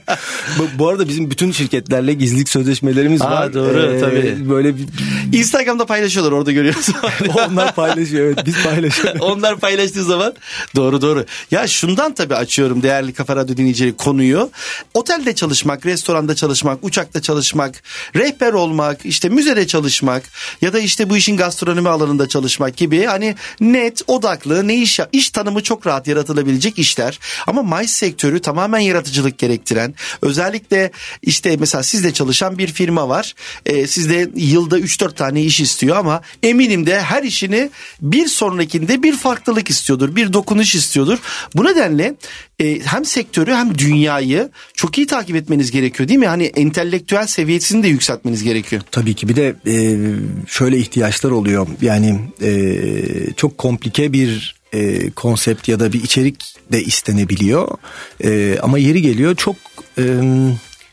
bu, 0.59 0.69
bu 0.79 0.89
arada 0.89 1.09
bizim 1.09 1.31
bütün 1.31 1.53
şirketlerle 1.53 2.13
gizlilik 2.13 2.49
sözleşmelerimiz 2.49 3.21
ha, 3.21 3.31
var. 3.31 3.55
Doğru 3.55 3.83
ee, 3.83 4.01
tabii. 4.01 4.51
Böyle 4.51 4.77
bir... 4.77 4.89
Instagram'da 5.33 5.87
paylaşıyorlar 5.87 6.33
orada 6.33 6.53
görüyorsun. 6.53 6.95
Onlar 7.35 7.75
paylaşıyor 7.75 8.27
evet 8.27 8.39
biz 8.47 8.63
paylaşıyoruz. 8.63 9.21
Onlar 9.21 9.59
paylaştığı 9.59 10.05
zaman 10.05 10.35
doğru 10.77 11.03
doğru. 11.03 11.25
Ya 11.51 11.67
şundan 11.67 12.15
tabii 12.15 12.35
açıyorum 12.35 12.83
değerli 12.83 13.13
Kafa 13.13 13.37
Radyo 13.37 13.57
dinleyicileri 13.57 13.97
konuyu. 13.97 14.51
Otelde 14.95 15.35
çalışmak, 15.35 15.87
restoranda 15.87 16.35
çalışmak, 16.35 16.85
uçakta 16.85 17.23
çalışmak, 17.23 17.83
rehber 18.17 18.53
olmak, 18.53 19.07
işte 19.07 19.29
müzede 19.29 19.67
çalışmak 19.67 20.23
ya 20.61 20.73
da 20.73 20.79
işte 20.79 21.11
bu 21.11 21.17
işin 21.17 21.37
gastronomi 21.37 21.89
alanında 21.89 22.29
çalışmak 22.29 22.77
gibi 22.77 23.05
hani 23.05 23.37
net, 23.61 24.03
odaklı, 24.07 24.69
ne 24.69 24.75
iş 24.75 25.01
iş 25.13 25.31
tanımı 25.31 25.63
çok 25.63 25.87
rahat 25.87 26.07
yaratılabilecek 26.07 26.72
işler. 26.79 27.19
Ama 27.47 27.63
mais 27.63 27.91
sektörü 27.91 28.41
tamamen 28.41 28.79
yaratıcılık 28.79 29.39
gerektiren, 29.39 29.95
özellikle 30.23 30.91
işte 31.23 31.57
mesela 31.57 31.83
sizde 31.83 32.13
çalışan 32.13 32.59
bir 32.59 32.73
firma 32.73 33.09
var. 33.09 33.35
E, 33.67 33.87
sizde 33.87 34.31
yılda 34.37 34.79
3-4 34.79 35.15
tane 35.15 35.43
iş 35.43 35.61
istiyor 35.61 35.97
ama 35.97 36.23
eminim 36.43 36.87
de 36.87 37.03
her 37.03 37.23
işini 37.23 37.71
bir 38.01 38.27
sonrakinde 38.27 39.03
bir 39.03 39.17
farklılık 39.17 39.71
istiyordur, 39.71 40.17
bir 40.17 40.33
dokunuş 40.33 40.75
istiyordur. 40.75 41.19
Bu 41.55 41.65
nedenle 41.65 42.15
e, 42.61 42.81
hem 42.85 43.05
sektörü 43.05 43.53
hem 43.53 43.79
dünyayı 43.79 44.51
çok 44.75 44.99
iyi 44.99 45.07
takip 45.07 45.37
etmeniz 45.37 45.71
gerekiyor 45.71 46.09
değil 46.09 46.21
mi? 46.21 46.27
Hani 46.27 46.45
entelektüel 46.45 47.27
seviyesini 47.27 47.83
de 47.83 47.89
yükseltmeniz 47.89 48.43
gerekiyor. 48.43 48.83
Tabii 48.91 49.15
ki 49.15 49.29
bir 49.29 49.37
de 49.37 49.55
e, 49.67 49.75
şöyle 50.47 50.79
ihtiyaçlar 50.79 51.31
oluyor. 51.31 51.67
Yani 51.83 52.21
e, 52.43 53.33
çok 53.37 53.59
komplike 53.59 54.13
bir 54.13 54.62
e, 54.73 55.11
konsept 55.11 55.69
ya 55.69 55.81
da 55.81 55.93
bir 55.93 56.03
içerik 56.03 56.55
de 56.73 56.83
istenebiliyor. 56.83 57.69
E, 58.25 58.59
ama 58.63 58.79
yeri 58.79 59.03
geliyor 59.03 59.37
çok 59.37 59.57
e, 59.99 60.05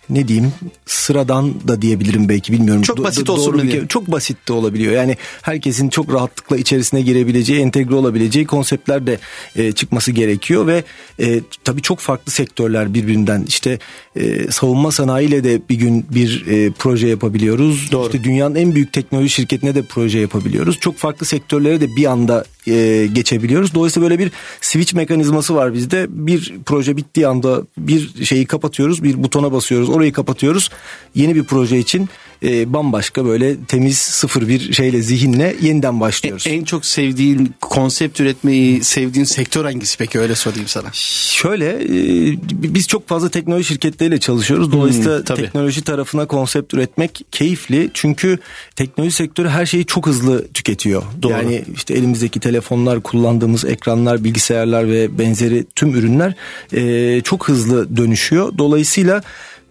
ne 0.10 0.28
diyeyim 0.28 0.54
sıradan 0.86 1.68
da 1.68 1.82
diyebilirim 1.82 2.30
belki 2.30 2.54
bilmiyorum. 2.54 2.82
Çok 2.82 3.04
basit 3.04 3.28
Do- 3.28 3.32
olsun 3.32 3.64
bir, 3.64 3.88
Çok 3.88 4.12
basit 4.12 4.48
de 4.48 4.54
olabiliyor. 4.54 4.94
Yani 4.94 5.18
herkesin 5.42 5.90
çok 5.90 6.14
rahatlıkla 6.14 6.58
içerisine 6.58 7.02
girebileceği, 7.02 7.62
entegre 7.62 7.96
olabileceği 7.96 8.46
konseptler 8.46 9.08
de 9.08 9.20
e, 9.56 9.72
çıkması 9.72 10.12
gerekiyor 10.12 10.68
ve 10.68 10.84
e, 11.20 11.42
tabii 11.64 11.82
çok 11.82 12.00
farklı 12.00 12.32
sektörler 12.32 12.94
birbirinden. 12.94 13.46
İşte 13.48 13.80
e, 14.16 14.52
savunma 14.52 14.92
sanayiyle 14.92 15.44
de 15.44 15.62
bir 15.70 15.76
gün 15.76 16.06
bir 16.10 16.48
e, 16.48 16.72
proje 16.72 17.08
yapabiliyoruz. 17.08 17.92
Doğru. 17.92 18.06
İşte 18.06 18.24
dünyanın 18.24 18.56
en 18.56 18.76
büyük 18.76 18.94
teknoloji 18.94 19.30
şirketine 19.30 19.76
de 19.76 19.84
proje 19.84 20.20
yapabiliyoruz. 20.20 20.80
Çok 20.80 20.98
farklı 20.98 21.26
sektörlere 21.26 21.82
de 21.82 21.96
bir 21.96 22.06
anda 22.06 22.46
e, 22.70 23.08
geçebiliyoruz. 23.08 23.74
Dolayısıyla 23.74 24.10
böyle 24.10 24.20
bir 24.20 24.32
switch 24.62 24.94
mekanizması 24.94 25.56
var 25.56 25.74
bizde. 25.74 26.06
Bir 26.10 26.54
proje 26.66 26.98
bittiği 26.98 27.28
anda 27.28 27.62
bir 27.78 28.26
şeyi 28.26 28.46
kapatıyoruz, 28.46 29.04
bir 29.04 29.24
butona 29.24 29.52
basıyoruz, 29.52 29.90
orayı 29.90 30.14
kapatıyoruz. 30.14 30.70
Yeni 31.16 31.36
bir 31.36 31.44
proje 31.44 31.78
için 31.78 32.10
e, 32.44 32.74
bambaşka 32.74 33.26
böyle 33.26 33.56
temiz 33.68 33.98
sıfır 33.98 34.48
bir 34.48 34.74
şeyle 34.74 35.02
zihinle 35.02 35.56
yeniden 35.62 36.00
başlıyoruz. 36.00 36.48
En, 36.48 36.54
en 36.54 36.64
çok 36.64 36.86
sevdiğin 36.86 37.54
konsept 37.62 38.20
üretmeyi 38.20 38.84
sevdiğin 38.84 39.26
sektör 39.26 39.66
hangisi 39.66 39.98
peki 39.98 40.20
öyle 40.20 40.36
sorayım 40.36 40.68
sana. 40.68 40.88
Şöyle 40.94 41.70
e, 41.70 42.38
biz 42.52 42.88
çok 42.88 43.08
fazla 43.08 43.30
teknoloji 43.30 43.64
şirketleriyle 43.64 44.20
çalışıyoruz. 44.20 44.72
Dolayısıyla 44.72 45.18
hmm, 45.18 45.24
teknoloji 45.24 45.84
tarafına 45.84 46.26
konsept 46.26 46.74
üretmek 46.74 47.22
keyifli. 47.32 47.92
Çünkü 47.94 48.40
teknoloji 48.76 49.16
sektörü 49.16 49.50
her 49.50 49.66
şeyi 49.66 49.86
çok 49.86 50.08
hızlı 50.08 50.48
tüketiyor. 50.48 51.04
Doğru. 51.22 51.32
Yani 51.32 51.64
işte 51.76 51.94
elimizdeki 51.94 52.40
telefonlar, 52.40 53.02
kullandığımız 53.02 53.66
ekranlar, 53.66 54.24
bilgisayarlar 54.24 54.88
ve 54.88 55.20
benzeri 55.20 55.66
tüm 55.76 55.96
ürünler 55.96 56.34
e, 56.74 57.22
çok 57.22 57.48
hızlı 57.48 57.98
dönüşüyor. 57.98 58.58
Dolayısıyla 58.58 59.22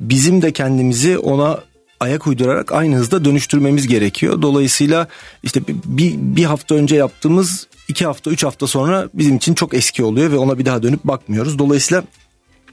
bizim 0.01 0.43
de 0.43 0.53
kendimizi 0.53 1.19
ona 1.19 1.61
ayak 2.01 2.27
uydurarak 2.27 2.73
aynı 2.73 2.97
hızda 2.97 3.25
dönüştürmemiz 3.25 3.87
gerekiyor. 3.87 4.43
Dolayısıyla 4.43 5.09
işte 5.43 5.61
bir, 5.85 6.15
bir 6.17 6.45
hafta 6.45 6.75
önce 6.75 6.97
yaptığımız 6.97 7.67
iki 7.89 8.07
hafta 8.07 8.31
üç 8.31 8.45
hafta 8.45 8.67
sonra 8.67 9.09
bizim 9.15 9.37
için 9.37 9.55
çok 9.55 9.75
eski 9.75 10.05
oluyor 10.05 10.33
ve 10.33 10.39
ona 10.39 10.59
bir 10.59 10.65
daha 10.65 10.83
dönüp 10.83 11.05
bakmıyoruz. 11.05 11.59
Dolayısıyla 11.59 12.05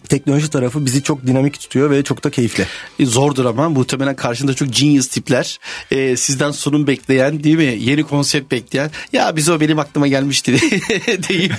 teknoloji 0.09 0.49
tarafı 0.49 0.85
bizi 0.85 1.03
çok 1.03 1.27
dinamik 1.27 1.59
tutuyor 1.59 1.91
ve 1.91 2.03
çok 2.03 2.23
da 2.23 2.29
keyifli. 2.29 2.65
E, 2.99 3.05
zordur 3.05 3.45
ama 3.45 3.69
muhtemelen 3.69 4.15
karşında 4.15 4.53
çok 4.53 4.73
genius 4.73 5.07
tipler. 5.07 5.59
E, 5.91 6.17
sizden 6.17 6.51
sunum 6.51 6.87
bekleyen 6.87 7.43
değil 7.43 7.55
mi? 7.55 7.77
Yeni 7.79 8.03
konsept 8.03 8.51
bekleyen. 8.51 8.91
Ya 9.13 9.35
biz 9.35 9.49
o 9.49 9.59
benim 9.59 9.79
aklıma 9.79 10.07
gelmişti 10.07 10.51
deyip 11.29 11.53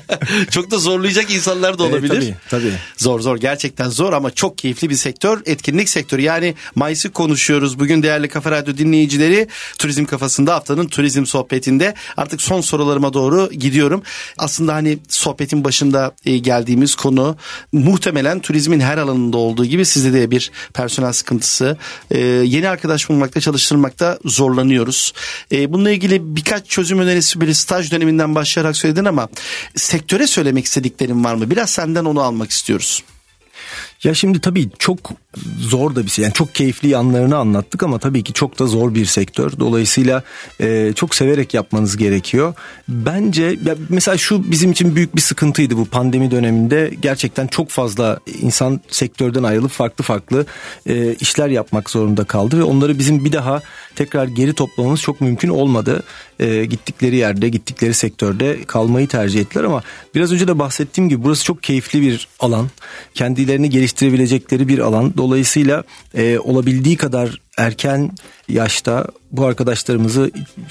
çok 0.50 0.70
da 0.70 0.78
zorlayacak 0.78 1.30
insanlar 1.30 1.78
da 1.78 1.82
olabilir. 1.82 2.16
E, 2.16 2.20
tabii, 2.20 2.34
tabii. 2.50 2.72
Zor 2.96 3.20
zor 3.20 3.36
gerçekten 3.36 3.88
zor 3.88 4.12
ama 4.12 4.30
çok 4.30 4.58
keyifli 4.58 4.90
bir 4.90 4.94
sektör. 4.94 5.42
Etkinlik 5.46 5.88
sektörü 5.88 6.22
yani 6.22 6.54
Mayıs'ı 6.74 7.10
konuşuyoruz. 7.10 7.78
Bugün 7.78 8.02
değerli 8.02 8.28
Kafa 8.28 8.50
Radyo 8.50 8.76
dinleyicileri 8.76 9.48
Turizm 9.78 10.04
Kafasında 10.04 10.54
haftanın 10.54 10.86
turizm 10.86 11.26
sohbetinde 11.26 11.94
artık 12.16 12.42
son 12.42 12.60
sorularıma 12.60 13.12
doğru 13.12 13.50
gidiyorum. 13.52 14.02
Aslında 14.38 14.74
hani 14.74 14.98
sohbetin 15.08 15.64
başında 15.64 16.14
e, 16.24 16.38
geldiğimiz 16.38 16.94
konu 16.94 17.36
muhtemelen 17.84 18.40
turizmin 18.40 18.80
her 18.80 18.98
alanında 18.98 19.36
olduğu 19.36 19.64
gibi 19.64 19.84
sizde 19.84 20.12
de 20.12 20.30
bir 20.30 20.50
personel 20.74 21.12
sıkıntısı. 21.12 21.76
E, 22.10 22.20
yeni 22.20 22.68
arkadaş 22.68 23.08
bulmakta, 23.08 23.40
çalıştırmakta 23.40 24.18
zorlanıyoruz. 24.24 25.12
E, 25.52 25.72
bununla 25.72 25.90
ilgili 25.90 26.36
birkaç 26.36 26.66
çözüm 26.66 26.98
önerisi 26.98 27.40
bir 27.40 27.52
staj 27.52 27.92
döneminden 27.92 28.34
başlayarak 28.34 28.76
söyledin 28.76 29.04
ama 29.04 29.28
sektöre 29.76 30.26
söylemek 30.26 30.64
istediklerin 30.64 31.24
var 31.24 31.34
mı? 31.34 31.50
Biraz 31.50 31.70
senden 31.70 32.04
onu 32.04 32.20
almak 32.20 32.50
istiyoruz. 32.50 33.02
Ya 34.04 34.14
şimdi 34.14 34.40
tabii 34.40 34.68
çok 34.78 34.98
zor 35.58 35.94
da 35.94 36.04
bir 36.04 36.10
şey. 36.10 36.22
Yani 36.22 36.34
çok 36.34 36.54
keyifli 36.54 36.88
yanlarını 36.88 37.36
anlattık 37.36 37.82
ama 37.82 37.98
tabii 37.98 38.22
ki 38.22 38.32
çok 38.32 38.58
da 38.58 38.66
zor 38.66 38.94
bir 38.94 39.04
sektör. 39.04 39.52
Dolayısıyla 39.58 40.22
e, 40.60 40.92
çok 40.96 41.14
severek 41.14 41.54
yapmanız 41.54 41.96
gerekiyor. 41.96 42.54
Bence 42.88 43.42
ya 43.42 43.76
mesela 43.88 44.16
şu 44.16 44.50
bizim 44.50 44.72
için 44.72 44.96
büyük 44.96 45.16
bir 45.16 45.20
sıkıntıydı 45.20 45.76
bu 45.76 45.84
pandemi 45.84 46.30
döneminde. 46.30 46.90
Gerçekten 47.02 47.46
çok 47.46 47.70
fazla 47.70 48.20
insan 48.42 48.80
sektörden 48.88 49.42
ayrılıp 49.42 49.70
farklı 49.70 50.04
farklı 50.04 50.46
e, 50.86 51.14
işler 51.14 51.48
yapmak 51.48 51.90
zorunda 51.90 52.24
kaldı 52.24 52.58
ve 52.58 52.62
onları 52.62 52.98
bizim 52.98 53.24
bir 53.24 53.32
daha 53.32 53.62
tekrar 53.94 54.26
geri 54.26 54.52
toplamamız 54.52 55.00
çok 55.00 55.20
mümkün 55.20 55.48
olmadı. 55.48 56.02
E, 56.40 56.64
gittikleri 56.64 57.16
yerde, 57.16 57.48
gittikleri 57.48 57.94
sektörde 57.94 58.64
kalmayı 58.66 59.08
tercih 59.08 59.40
ettiler 59.40 59.64
ama 59.64 59.82
biraz 60.14 60.32
önce 60.32 60.48
de 60.48 60.58
bahsettiğim 60.58 61.08
gibi 61.08 61.24
burası 61.24 61.44
çok 61.44 61.62
keyifli 61.62 62.02
bir 62.02 62.28
alan. 62.40 62.68
Kendilerini 63.14 63.70
geliştirebilecekleri 63.70 64.68
bir 64.68 64.78
alan. 64.78 65.14
Dolayısıyla 65.16 65.84
e, 66.14 66.38
olabildiği 66.38 66.96
kadar 66.96 67.40
erken 67.60 68.10
yaşta 68.48 69.06
bu 69.32 69.44
arkadaşlarımızı 69.44 70.30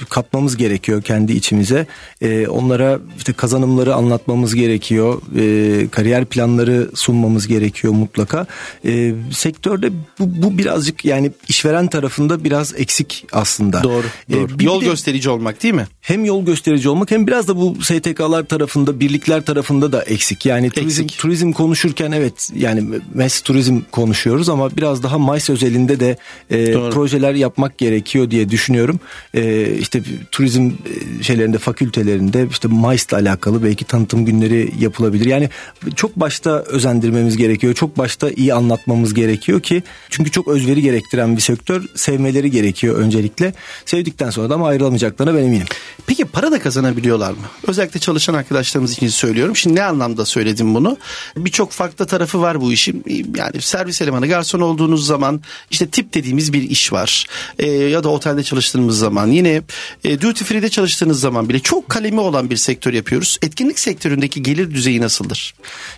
katmamız 0.09 0.57
gerekiyor 0.57 1.01
kendi 1.01 1.33
içimize. 1.33 1.87
E, 2.21 2.47
onlara 2.47 2.99
işte 3.17 3.33
kazanımları 3.33 3.95
anlatmamız 3.95 4.55
gerekiyor. 4.55 5.21
E, 5.37 5.87
kariyer 5.87 6.25
planları 6.25 6.89
sunmamız 6.95 7.47
gerekiyor 7.47 7.93
mutlaka. 7.93 8.45
E, 8.85 9.13
sektörde 9.31 9.91
bu, 10.19 10.43
bu 10.43 10.57
birazcık 10.57 11.05
yani 11.05 11.31
işveren 11.47 11.87
tarafında 11.87 12.43
biraz 12.43 12.73
eksik 12.77 13.25
aslında. 13.31 13.83
Doğru. 13.83 14.03
Doğru. 14.31 14.47
E, 14.59 14.63
yol 14.63 14.81
de, 14.81 14.85
gösterici 14.85 15.29
olmak 15.29 15.63
değil 15.63 15.73
mi? 15.73 15.87
Hem 16.01 16.25
yol 16.25 16.45
gösterici 16.45 16.89
olmak 16.89 17.11
hem 17.11 17.27
biraz 17.27 17.47
da 17.47 17.57
bu 17.57 17.75
STK'lar 17.81 18.43
tarafında, 18.43 18.99
birlikler 18.99 19.45
tarafında 19.45 19.91
da 19.91 20.03
eksik. 20.03 20.45
Yani 20.45 20.65
eksik. 20.65 20.83
turizm 20.83 21.07
turizm 21.07 21.51
konuşurken 21.51 22.11
evet 22.11 22.49
yani 22.55 22.83
MES 23.13 23.41
turizm 23.41 23.79
konuşuyoruz 23.91 24.49
ama 24.49 24.77
biraz 24.77 25.03
daha 25.03 25.19
MICE 25.19 25.53
özelinde 25.53 25.99
de 25.99 26.17
e, 26.51 26.73
projeler 26.79 27.33
yapmak 27.33 27.77
gerekiyor 27.77 28.31
diye 28.31 28.49
düşünüyorum. 28.49 28.99
E, 29.33 29.73
işte 29.73 30.03
turizm 30.31 30.71
e, 31.19 31.23
şeylerinde 31.23 31.57
fakültelerinde 31.57 32.47
işte 32.51 32.67
ile 32.67 33.17
alakalı 33.17 33.63
belki 33.63 33.85
tanıtım 33.85 34.25
günleri 34.25 34.71
yapılabilir. 34.79 35.25
Yani 35.25 35.49
çok 35.95 36.15
başta 36.15 36.51
özendirmemiz 36.51 37.37
gerekiyor. 37.37 37.73
Çok 37.73 37.97
başta 37.97 38.29
iyi 38.29 38.53
anlatmamız 38.53 39.13
gerekiyor 39.13 39.61
ki 39.61 39.83
çünkü 40.09 40.31
çok 40.31 40.47
özveri 40.47 40.81
gerektiren 40.81 41.35
bir 41.35 41.41
sektör. 41.41 41.83
Sevmeleri 41.95 42.51
gerekiyor 42.51 42.95
öncelikle. 42.95 43.53
Sevdikten 43.85 44.29
sonra 44.29 44.49
da 44.49 44.55
ama 44.55 44.67
ayrılamayacaklarına 44.67 45.35
ben 45.35 45.43
eminim. 45.43 45.67
Peki 46.07 46.25
para 46.25 46.51
da 46.51 46.59
kazanabiliyorlar 46.59 47.31
mı? 47.31 47.37
Özellikle 47.67 47.99
çalışan 47.99 48.33
arkadaşlarımız 48.33 48.91
için 48.91 49.07
söylüyorum. 49.07 49.55
Şimdi 49.55 49.75
ne 49.75 49.83
anlamda 49.83 50.25
söyledim 50.25 50.75
bunu? 50.75 50.97
Birçok 51.37 51.71
farklı 51.71 52.07
tarafı 52.07 52.41
var 52.41 52.61
bu 52.61 52.73
işin. 52.73 53.03
Yani 53.37 53.61
servis 53.61 54.01
elemanı, 54.01 54.27
garson 54.27 54.59
olduğunuz 54.59 55.05
zaman 55.05 55.41
işte 55.71 55.87
tip 55.87 56.13
dediğimiz 56.13 56.53
bir 56.53 56.68
iş 56.69 56.93
var. 56.93 57.25
E, 57.59 57.71
ya 57.71 58.03
da 58.03 58.09
otelde 58.09 58.43
çalıştığımız 58.43 58.99
zaman 58.99 59.27
yine 59.27 59.61
e, 60.03 60.21
duty 60.21 60.43
free'de 60.43 60.69
çalıştığınız 60.69 61.19
zaman 61.19 61.49
bile 61.49 61.59
çok 61.59 61.89
kalemi 61.89 62.19
olan 62.19 62.49
bir 62.49 62.57
sektör 62.57 62.93
yapıyoruz. 62.93 63.37
Etkinlik 63.41 63.79
sektöründeki 63.79 64.43
gelir 64.43 64.73
düzeyi 64.73 65.01
nasıldır? 65.01 65.53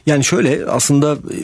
Yani 0.06 0.24
şöyle 0.24 0.66
aslında 0.66 1.14
e, 1.14 1.38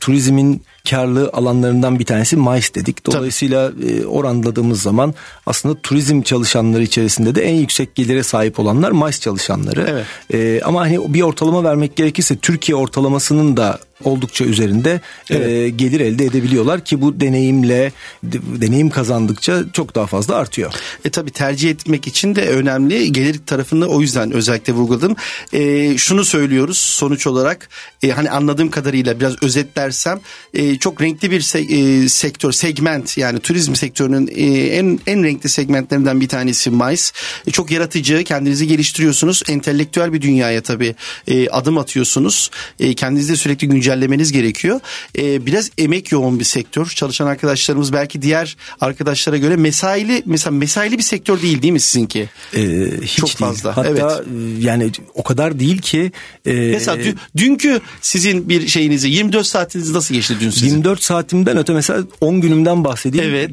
turizmin 0.00 0.62
karlı 0.90 1.30
alanlarından 1.32 1.98
bir 1.98 2.04
tanesi 2.04 2.36
MICE 2.36 2.74
dedik. 2.74 3.06
Dolayısıyla 3.06 3.72
e, 3.88 4.06
oranladığımız 4.06 4.82
zaman 4.82 5.14
aslında 5.46 5.80
turizm 5.82 6.22
çalışanları 6.22 6.82
içerisinde 6.82 7.34
de 7.34 7.42
en 7.42 7.54
yüksek 7.54 7.94
gelire 7.94 8.22
sahip 8.22 8.60
olanlar 8.60 8.92
MICE 8.92 9.20
çalışanları. 9.20 9.86
Evet. 9.90 10.06
E, 10.34 10.62
ama 10.64 10.80
hani 10.80 11.14
bir 11.14 11.22
ortalama 11.22 11.64
vermek 11.64 11.96
gerekirse 11.96 12.36
Türkiye 12.36 12.76
ortalamasının 12.76 13.56
da 13.56 13.78
oldukça 14.04 14.44
üzerinde 14.44 15.00
e, 15.30 15.36
evet. 15.36 15.48
e, 15.48 15.68
gelir 15.68 16.00
elde 16.00 16.24
edebiliyorlar 16.24 16.84
ki 16.84 17.00
bu 17.00 17.20
deneyimle 17.20 17.92
deneyim 18.32 18.90
kazandıkça 18.90 19.62
çok 19.72 19.94
daha 19.94 20.06
fazla 20.06 20.34
artıyor. 20.34 20.74
E 21.04 21.10
tabi 21.10 21.30
tercih 21.30 21.70
etmek 21.70 22.06
için 22.06 22.34
de 22.34 22.48
önemli 22.48 23.12
gelir 23.12 23.40
tarafını 23.46 23.86
o 23.86 24.00
yüzden 24.00 24.32
özellikle 24.32 24.72
vurguladım. 24.72 25.16
E, 25.52 25.98
şunu 25.98 26.24
söylüyoruz 26.24 26.78
sonuç 26.78 27.26
olarak 27.26 27.68
e, 28.02 28.10
hani 28.10 28.30
anladığım 28.30 28.70
kadarıyla 28.70 29.20
biraz 29.20 29.42
özetlersem 29.42 30.20
e, 30.54 30.71
çok 30.78 31.02
renkli 31.02 31.30
bir 31.30 31.40
se- 31.40 32.04
e, 32.04 32.08
sektör 32.08 32.52
segment 32.52 33.18
yani 33.18 33.40
turizm 33.40 33.74
sektörünün 33.74 34.28
e, 34.34 34.66
en 34.66 35.00
en 35.06 35.24
renkli 35.24 35.48
segmentlerinden 35.48 36.20
bir 36.20 36.28
tanesi 36.28 36.70
MICE. 36.70 37.02
E, 37.46 37.50
çok 37.50 37.70
yaratıcı 37.70 38.24
kendinizi 38.24 38.66
geliştiriyorsunuz 38.66 39.42
entelektüel 39.48 40.12
bir 40.12 40.22
dünyaya 40.22 40.60
tabi 40.62 40.94
e, 41.28 41.48
adım 41.48 41.78
atıyorsunuz. 41.78 42.50
E, 42.80 42.94
kendinizi 42.94 43.32
de 43.32 43.36
sürekli 43.36 43.68
güncel 43.68 43.92
güncellemeniz 43.92 44.32
gerekiyor. 44.32 44.80
E, 45.18 45.46
biraz 45.46 45.70
emek 45.78 46.12
yoğun 46.12 46.38
bir 46.38 46.44
sektör. 46.44 46.86
Çalışan 46.86 47.26
arkadaşlarımız 47.26 47.92
belki 47.92 48.22
diğer 48.22 48.56
arkadaşlara 48.80 49.36
göre 49.36 49.56
mesaili 49.56 50.22
mesela 50.26 50.56
mesaili 50.56 50.98
bir 50.98 51.02
sektör 51.02 51.42
değil 51.42 51.62
değil 51.62 51.72
mi 51.72 51.80
sizinki? 51.80 52.28
Ee, 52.56 52.60
hiç 53.02 53.16
Çok 53.16 53.28
değil. 53.28 53.38
fazla. 53.38 53.76
Hatta 53.76 53.88
evet. 53.88 54.02
E, 54.02 54.64
yani 54.66 54.90
o 55.14 55.22
kadar 55.22 55.60
değil 55.60 55.78
ki. 55.78 56.12
E, 56.46 56.52
mesela 56.52 56.98
dü, 57.04 57.14
dünkü 57.36 57.80
sizin 58.00 58.48
bir 58.48 58.68
şeyinizi 58.68 59.08
24 59.08 59.46
saatiniz 59.46 59.90
nasıl 59.90 60.14
geçti 60.14 60.36
dün 60.40 60.50
sizin? 60.50 60.61
24 60.62 61.02
saatimden 61.02 61.56
öte 61.56 61.72
mesela 61.72 62.02
10 62.20 62.40
günümden 62.40 62.84
bahsedeyim. 62.84 63.26
Evet. 63.28 63.50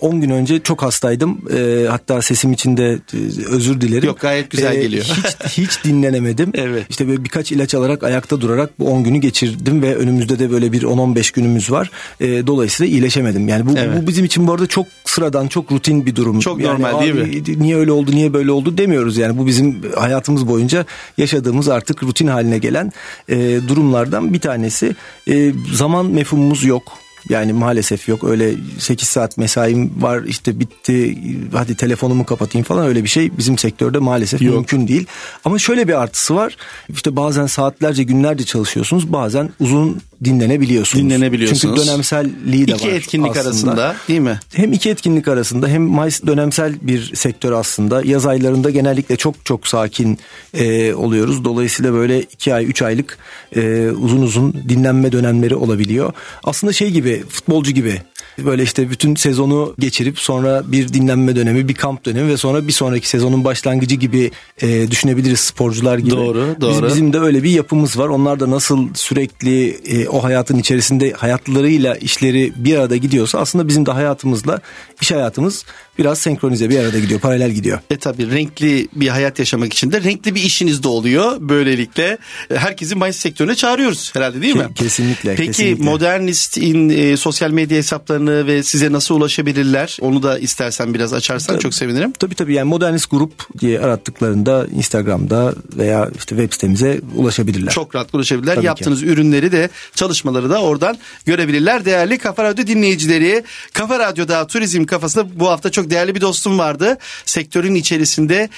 10 0.00 0.20
gün 0.20 0.30
önce 0.30 0.60
çok 0.60 0.82
hastaydım. 0.82 1.38
E, 1.56 1.86
hatta 1.88 2.22
sesim 2.22 2.52
için 2.52 2.76
de 2.76 2.98
e, 3.14 3.16
özür 3.48 3.80
dilerim. 3.80 4.06
Yok 4.06 4.20
gayet 4.20 4.50
güzel 4.50 4.76
e, 4.76 4.82
geliyor. 4.82 5.04
hiç, 5.04 5.58
hiç 5.58 5.84
dinlenemedim. 5.84 6.50
evet. 6.54 6.86
İşte 6.90 7.08
böyle 7.08 7.24
birkaç 7.24 7.52
ilaç 7.52 7.74
alarak 7.74 8.02
ayakta 8.02 8.40
durarak 8.40 8.78
bu 8.78 8.90
10 8.90 9.04
günü 9.04 9.18
geçirdim 9.18 9.60
geçirdim 9.60 9.82
ve 9.82 9.96
önümüzde 9.96 10.38
de 10.38 10.50
böyle 10.50 10.72
bir 10.72 10.82
10-15 10.82 11.34
günümüz 11.34 11.70
var. 11.70 11.90
E, 12.20 12.46
dolayısıyla 12.46 12.92
iyileşemedim. 12.92 13.48
Yani 13.48 13.66
bu, 13.66 13.78
evet. 13.78 14.02
bu 14.02 14.06
bizim 14.06 14.24
için 14.24 14.46
bu 14.46 14.52
arada 14.52 14.66
çok 14.66 14.86
sıradan, 15.10 15.48
çok 15.48 15.72
rutin 15.72 16.06
bir 16.06 16.16
durum. 16.16 16.40
Çok 16.40 16.60
yani, 16.60 16.72
normal 16.72 17.00
değil 17.00 17.14
mi? 17.14 17.62
Niye 17.62 17.76
öyle 17.76 17.92
oldu, 17.92 18.10
niye 18.10 18.32
böyle 18.32 18.50
oldu 18.50 18.78
demiyoruz. 18.78 19.16
Yani 19.16 19.38
bu 19.38 19.46
bizim 19.46 19.82
hayatımız 19.96 20.48
boyunca 20.48 20.86
yaşadığımız 21.18 21.68
artık 21.68 22.02
rutin 22.02 22.26
haline 22.26 22.58
gelen 22.58 22.92
e, 23.28 23.60
durumlardan 23.68 24.34
bir 24.34 24.40
tanesi. 24.40 24.96
E, 25.28 25.52
zaman 25.72 26.06
mefhumumuz 26.06 26.64
yok 26.64 26.82
yani 27.28 27.52
maalesef 27.52 28.08
yok 28.08 28.24
öyle 28.24 28.54
8 28.78 29.08
saat 29.08 29.38
mesaim 29.38 30.02
var 30.02 30.22
işte 30.22 30.60
bitti 30.60 31.18
hadi 31.52 31.74
telefonumu 31.74 32.24
kapatayım 32.24 32.64
falan 32.64 32.86
öyle 32.86 33.04
bir 33.04 33.08
şey 33.08 33.38
bizim 33.38 33.58
sektörde 33.58 33.98
maalesef 33.98 34.42
yok. 34.42 34.54
mümkün 34.54 34.88
değil. 34.88 35.06
Ama 35.44 35.58
şöyle 35.58 35.88
bir 35.88 36.02
artısı 36.02 36.34
var 36.34 36.56
işte 36.88 37.16
bazen 37.16 37.46
saatlerce 37.46 38.02
günlerce 38.02 38.44
çalışıyorsunuz 38.44 39.12
bazen 39.12 39.50
uzun 39.60 40.00
dinlenebiliyorsunuz. 40.24 41.04
Dinlenebiliyorsunuz. 41.04 41.76
Çünkü 41.76 41.88
dönemselliği 41.88 42.68
de 42.68 42.72
iki 42.72 42.84
var. 42.84 42.88
İki 42.88 42.96
etkinlik 42.96 43.30
aslında. 43.30 43.48
arasında 43.48 43.96
değil 44.08 44.20
mi? 44.20 44.40
Hem 44.54 44.72
iki 44.72 44.90
etkinlik 44.90 45.28
arasında 45.28 45.68
hem 45.68 45.82
Mayıs 45.82 46.22
dönemsel 46.26 46.74
bir 46.82 47.14
sektör 47.14 47.52
aslında. 47.52 48.02
Yaz 48.04 48.26
aylarında 48.26 48.70
genellikle 48.70 49.16
çok 49.16 49.46
çok 49.46 49.68
sakin 49.68 50.18
e, 50.54 50.94
oluyoruz. 50.94 51.44
Dolayısıyla 51.44 51.92
böyle 51.92 52.22
iki 52.22 52.54
ay 52.54 52.66
üç 52.66 52.82
aylık 52.82 53.18
e, 53.56 53.90
uzun 53.90 54.22
uzun 54.22 54.52
dinlenme 54.68 55.12
dönemleri 55.12 55.54
olabiliyor. 55.54 56.12
Aslında 56.44 56.72
şey 56.72 56.90
gibi 56.90 57.24
futbolcu 57.28 57.70
gibi 57.72 58.02
böyle 58.46 58.62
işte 58.62 58.90
bütün 58.90 59.14
sezonu 59.14 59.74
geçirip 59.78 60.18
sonra 60.18 60.62
bir 60.66 60.88
dinlenme 60.88 61.36
dönemi, 61.36 61.68
bir 61.68 61.74
kamp 61.74 62.04
dönemi 62.04 62.28
ve 62.28 62.36
sonra 62.36 62.66
bir 62.66 62.72
sonraki 62.72 63.08
sezonun 63.08 63.44
başlangıcı 63.44 63.94
gibi 63.94 64.30
e, 64.62 64.90
düşünebiliriz 64.90 65.40
sporcular 65.40 65.98
gibi. 65.98 66.10
Doğru, 66.10 66.56
doğru. 66.60 66.72
Biz, 66.72 66.82
bizim 66.82 67.12
de 67.12 67.18
öyle 67.18 67.42
bir 67.42 67.50
yapımız 67.50 67.98
var. 67.98 68.08
Onlar 68.08 68.40
da 68.40 68.50
nasıl 68.50 68.88
sürekli 68.94 69.68
e, 69.68 70.08
o 70.08 70.24
hayatın 70.24 70.58
içerisinde 70.58 71.12
hayatlarıyla 71.12 71.94
işleri 71.94 72.52
bir 72.56 72.76
arada 72.76 72.96
gidiyorsa 72.96 73.38
aslında 73.38 73.68
bizim 73.68 73.86
de 73.86 73.90
hayatımızla 73.90 74.60
iş 75.00 75.10
hayatımız 75.12 75.64
biraz 76.00 76.18
senkronize 76.18 76.70
bir 76.70 76.78
arada 76.78 76.98
gidiyor, 76.98 77.20
paralel 77.20 77.50
gidiyor. 77.50 77.78
E 77.90 77.96
tabii 77.96 78.30
renkli 78.30 78.88
bir 78.94 79.08
hayat 79.08 79.38
yaşamak 79.38 79.72
için 79.72 79.92
de 79.92 80.02
renkli 80.02 80.34
bir 80.34 80.42
işiniz 80.42 80.82
de 80.82 80.88
oluyor. 80.88 81.36
Böylelikle 81.40 82.18
e, 82.50 82.56
herkesi 82.56 82.94
mayıs 82.94 83.16
sektörüne 83.16 83.54
çağırıyoruz 83.54 84.10
herhalde 84.14 84.42
değil 84.42 84.56
mi? 84.56 84.66
Kesinlikle. 84.74 85.34
Peki 85.34 85.46
kesinlikle. 85.46 85.84
Modernist'in 85.84 86.88
e, 86.88 87.16
sosyal 87.16 87.50
medya 87.50 87.78
hesaplarını 87.78 88.46
ve 88.46 88.62
size 88.62 88.92
nasıl 88.92 89.14
ulaşabilirler? 89.14 89.98
Onu 90.00 90.22
da 90.22 90.38
istersen 90.38 90.94
biraz 90.94 91.12
açarsan 91.12 91.54
tabii, 91.54 91.62
çok 91.62 91.74
sevinirim. 91.74 92.12
Tabii 92.12 92.34
tabii 92.34 92.54
yani 92.54 92.68
Modernist 92.68 93.10
Grup 93.10 93.60
diye 93.60 93.80
arattıklarında 93.80 94.66
Instagram'da 94.74 95.54
veya 95.76 96.10
işte 96.18 96.36
web 96.36 96.52
sitemize 96.52 97.00
ulaşabilirler. 97.16 97.72
Çok 97.72 97.94
rahat 97.94 98.14
ulaşabilirler. 98.14 98.54
Tabii 98.54 98.66
Yaptığınız 98.66 99.00
ki. 99.00 99.06
ürünleri 99.06 99.52
de 99.52 99.70
çalışmaları 99.94 100.50
da 100.50 100.62
oradan 100.62 100.98
görebilirler. 101.26 101.84
Değerli 101.84 102.18
Kafa 102.18 102.44
Radyo 102.44 102.66
dinleyicileri, 102.66 103.44
Kafa 103.72 103.98
Radyo'da 103.98 104.46
turizm 104.46 104.84
kafasında 104.84 105.40
bu 105.40 105.48
hafta 105.48 105.70
çok 105.70 105.89
değerli 105.90 106.14
bir 106.14 106.20
dostum 106.20 106.58
vardı. 106.58 106.98
Sektörün 107.24 107.74
içerisinde 107.74 108.48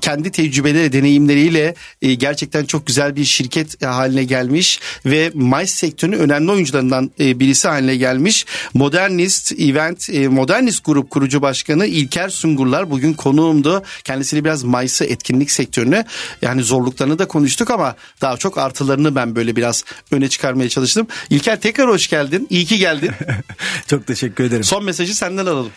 kendi 0.00 0.30
tecrübeleri, 0.30 0.92
deneyimleriyle 0.92 1.74
e, 2.02 2.14
gerçekten 2.14 2.64
çok 2.64 2.86
güzel 2.86 3.16
bir 3.16 3.24
şirket 3.24 3.84
haline 3.84 4.24
gelmiş 4.24 4.80
ve 5.06 5.30
MICE 5.34 5.66
sektörünün 5.66 6.18
önemli 6.18 6.50
oyuncularından 6.50 7.10
e, 7.20 7.40
birisi 7.40 7.68
haline 7.68 7.96
gelmiş. 7.96 8.46
Modern 8.74 9.12
Modernist 9.12 9.52
Event, 9.52 10.10
e, 10.10 10.28
Modernist 10.28 10.84
Grup 10.84 11.10
kurucu 11.10 11.42
başkanı 11.42 11.86
İlker 11.86 12.28
Sungurlar 12.28 12.90
bugün 12.90 13.12
konuğumdu. 13.12 13.82
Kendisiyle 14.04 14.44
biraz 14.44 14.62
Mayıs'ı 14.62 15.04
etkinlik 15.04 15.50
sektörünü 15.50 16.04
yani 16.42 16.62
zorluklarını 16.62 17.18
da 17.18 17.28
konuştuk 17.28 17.70
ama 17.70 17.96
daha 18.20 18.36
çok 18.36 18.58
artılarını 18.58 19.14
ben 19.14 19.36
böyle 19.36 19.56
biraz 19.56 19.84
öne 20.10 20.28
çıkarmaya 20.28 20.68
çalıştım. 20.68 21.06
İlker 21.30 21.60
tekrar 21.60 21.88
hoş 21.88 22.08
geldin. 22.08 22.46
İyi 22.50 22.64
ki 22.64 22.78
geldin. 22.78 23.10
Çok 23.86 24.06
teşekkür 24.06 24.44
ederim. 24.44 24.64
Son 24.64 24.84
mesajı 24.84 25.14
senden 25.14 25.46
alalım. 25.46 25.72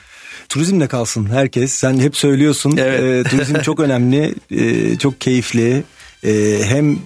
Turizmle 0.49 0.87
kalsın 0.87 1.25
herkes. 1.25 1.73
Sen 1.73 1.99
hep 1.99 2.17
söylüyorsun. 2.17 2.77
Evet. 2.77 3.25
E, 3.25 3.29
turizm 3.29 3.61
çok 3.61 3.79
önemli, 3.79 4.35
e, 4.51 4.97
çok 4.97 5.21
keyifli. 5.21 5.83
E, 6.23 6.59
hem 6.63 6.99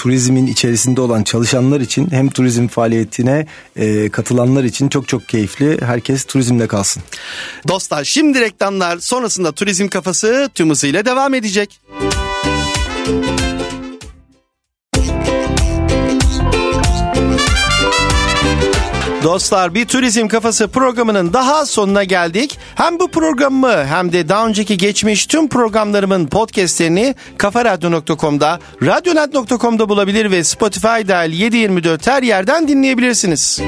turizmin 0.00 0.46
içerisinde 0.46 1.00
olan 1.00 1.22
çalışanlar 1.22 1.80
için 1.80 2.10
hem 2.10 2.30
turizm 2.30 2.68
faaliyetine 2.68 3.46
e, 3.76 4.08
katılanlar 4.08 4.64
için 4.64 4.88
çok 4.88 5.08
çok 5.08 5.28
keyifli. 5.28 5.78
Herkes 5.80 6.24
turizmde 6.24 6.66
kalsın. 6.66 7.02
Dostlar 7.68 8.04
şimdi 8.04 8.40
reklamlar 8.40 8.98
sonrasında 8.98 9.52
turizm 9.52 9.88
kafası 9.88 10.50
tüm 10.54 10.70
hızıyla 10.70 11.04
devam 11.04 11.34
edecek. 11.34 11.80
Dostlar 19.22 19.74
bir 19.74 19.84
turizm 19.84 20.28
kafası 20.28 20.68
programının 20.68 21.32
daha 21.32 21.66
sonuna 21.66 22.04
geldik. 22.04 22.58
Hem 22.74 23.00
bu 23.00 23.10
programı 23.10 23.84
hem 23.86 24.12
de 24.12 24.28
daha 24.28 24.46
önceki 24.46 24.76
geçmiş 24.76 25.26
tüm 25.26 25.48
programlarımın 25.48 26.26
podcastlerini 26.26 27.14
kafaradyo.com'da, 27.38 28.60
radyonet.com'da 28.82 29.88
bulabilir 29.88 30.30
ve 30.30 30.44
Spotify 30.44 31.08
dahil 31.08 31.32
724 31.32 32.06
her 32.06 32.22
yerden 32.22 32.68
dinleyebilirsiniz. 32.68 33.60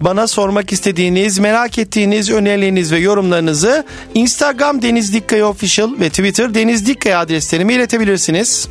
Bana 0.00 0.26
sormak 0.26 0.72
istediğiniz, 0.72 1.38
merak 1.38 1.78
ettiğiniz 1.78 2.30
önerileriniz 2.30 2.92
ve 2.92 2.98
yorumlarınızı 2.98 3.84
Instagram 4.14 4.82
Deniz 4.82 5.14
Dikkaya 5.14 5.48
Official 5.48 5.90
ve 6.00 6.08
Twitter 6.08 6.54
Deniz 6.54 6.86
Dikkaya 6.86 7.20
adreslerime 7.20 7.74
iletebilirsiniz. 7.74 8.68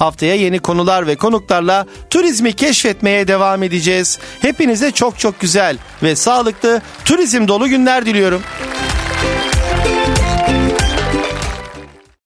Haftaya 0.00 0.34
yeni 0.34 0.58
konular 0.58 1.06
ve 1.06 1.16
konuklarla 1.16 1.86
turizmi 2.10 2.52
keşfetmeye 2.52 3.28
devam 3.28 3.62
edeceğiz. 3.62 4.18
Hepinize 4.42 4.90
çok 4.90 5.18
çok 5.18 5.40
güzel 5.40 5.76
ve 6.02 6.16
sağlıklı 6.16 6.82
turizm 7.04 7.48
dolu 7.48 7.68
günler 7.68 8.06
diliyorum. 8.06 8.42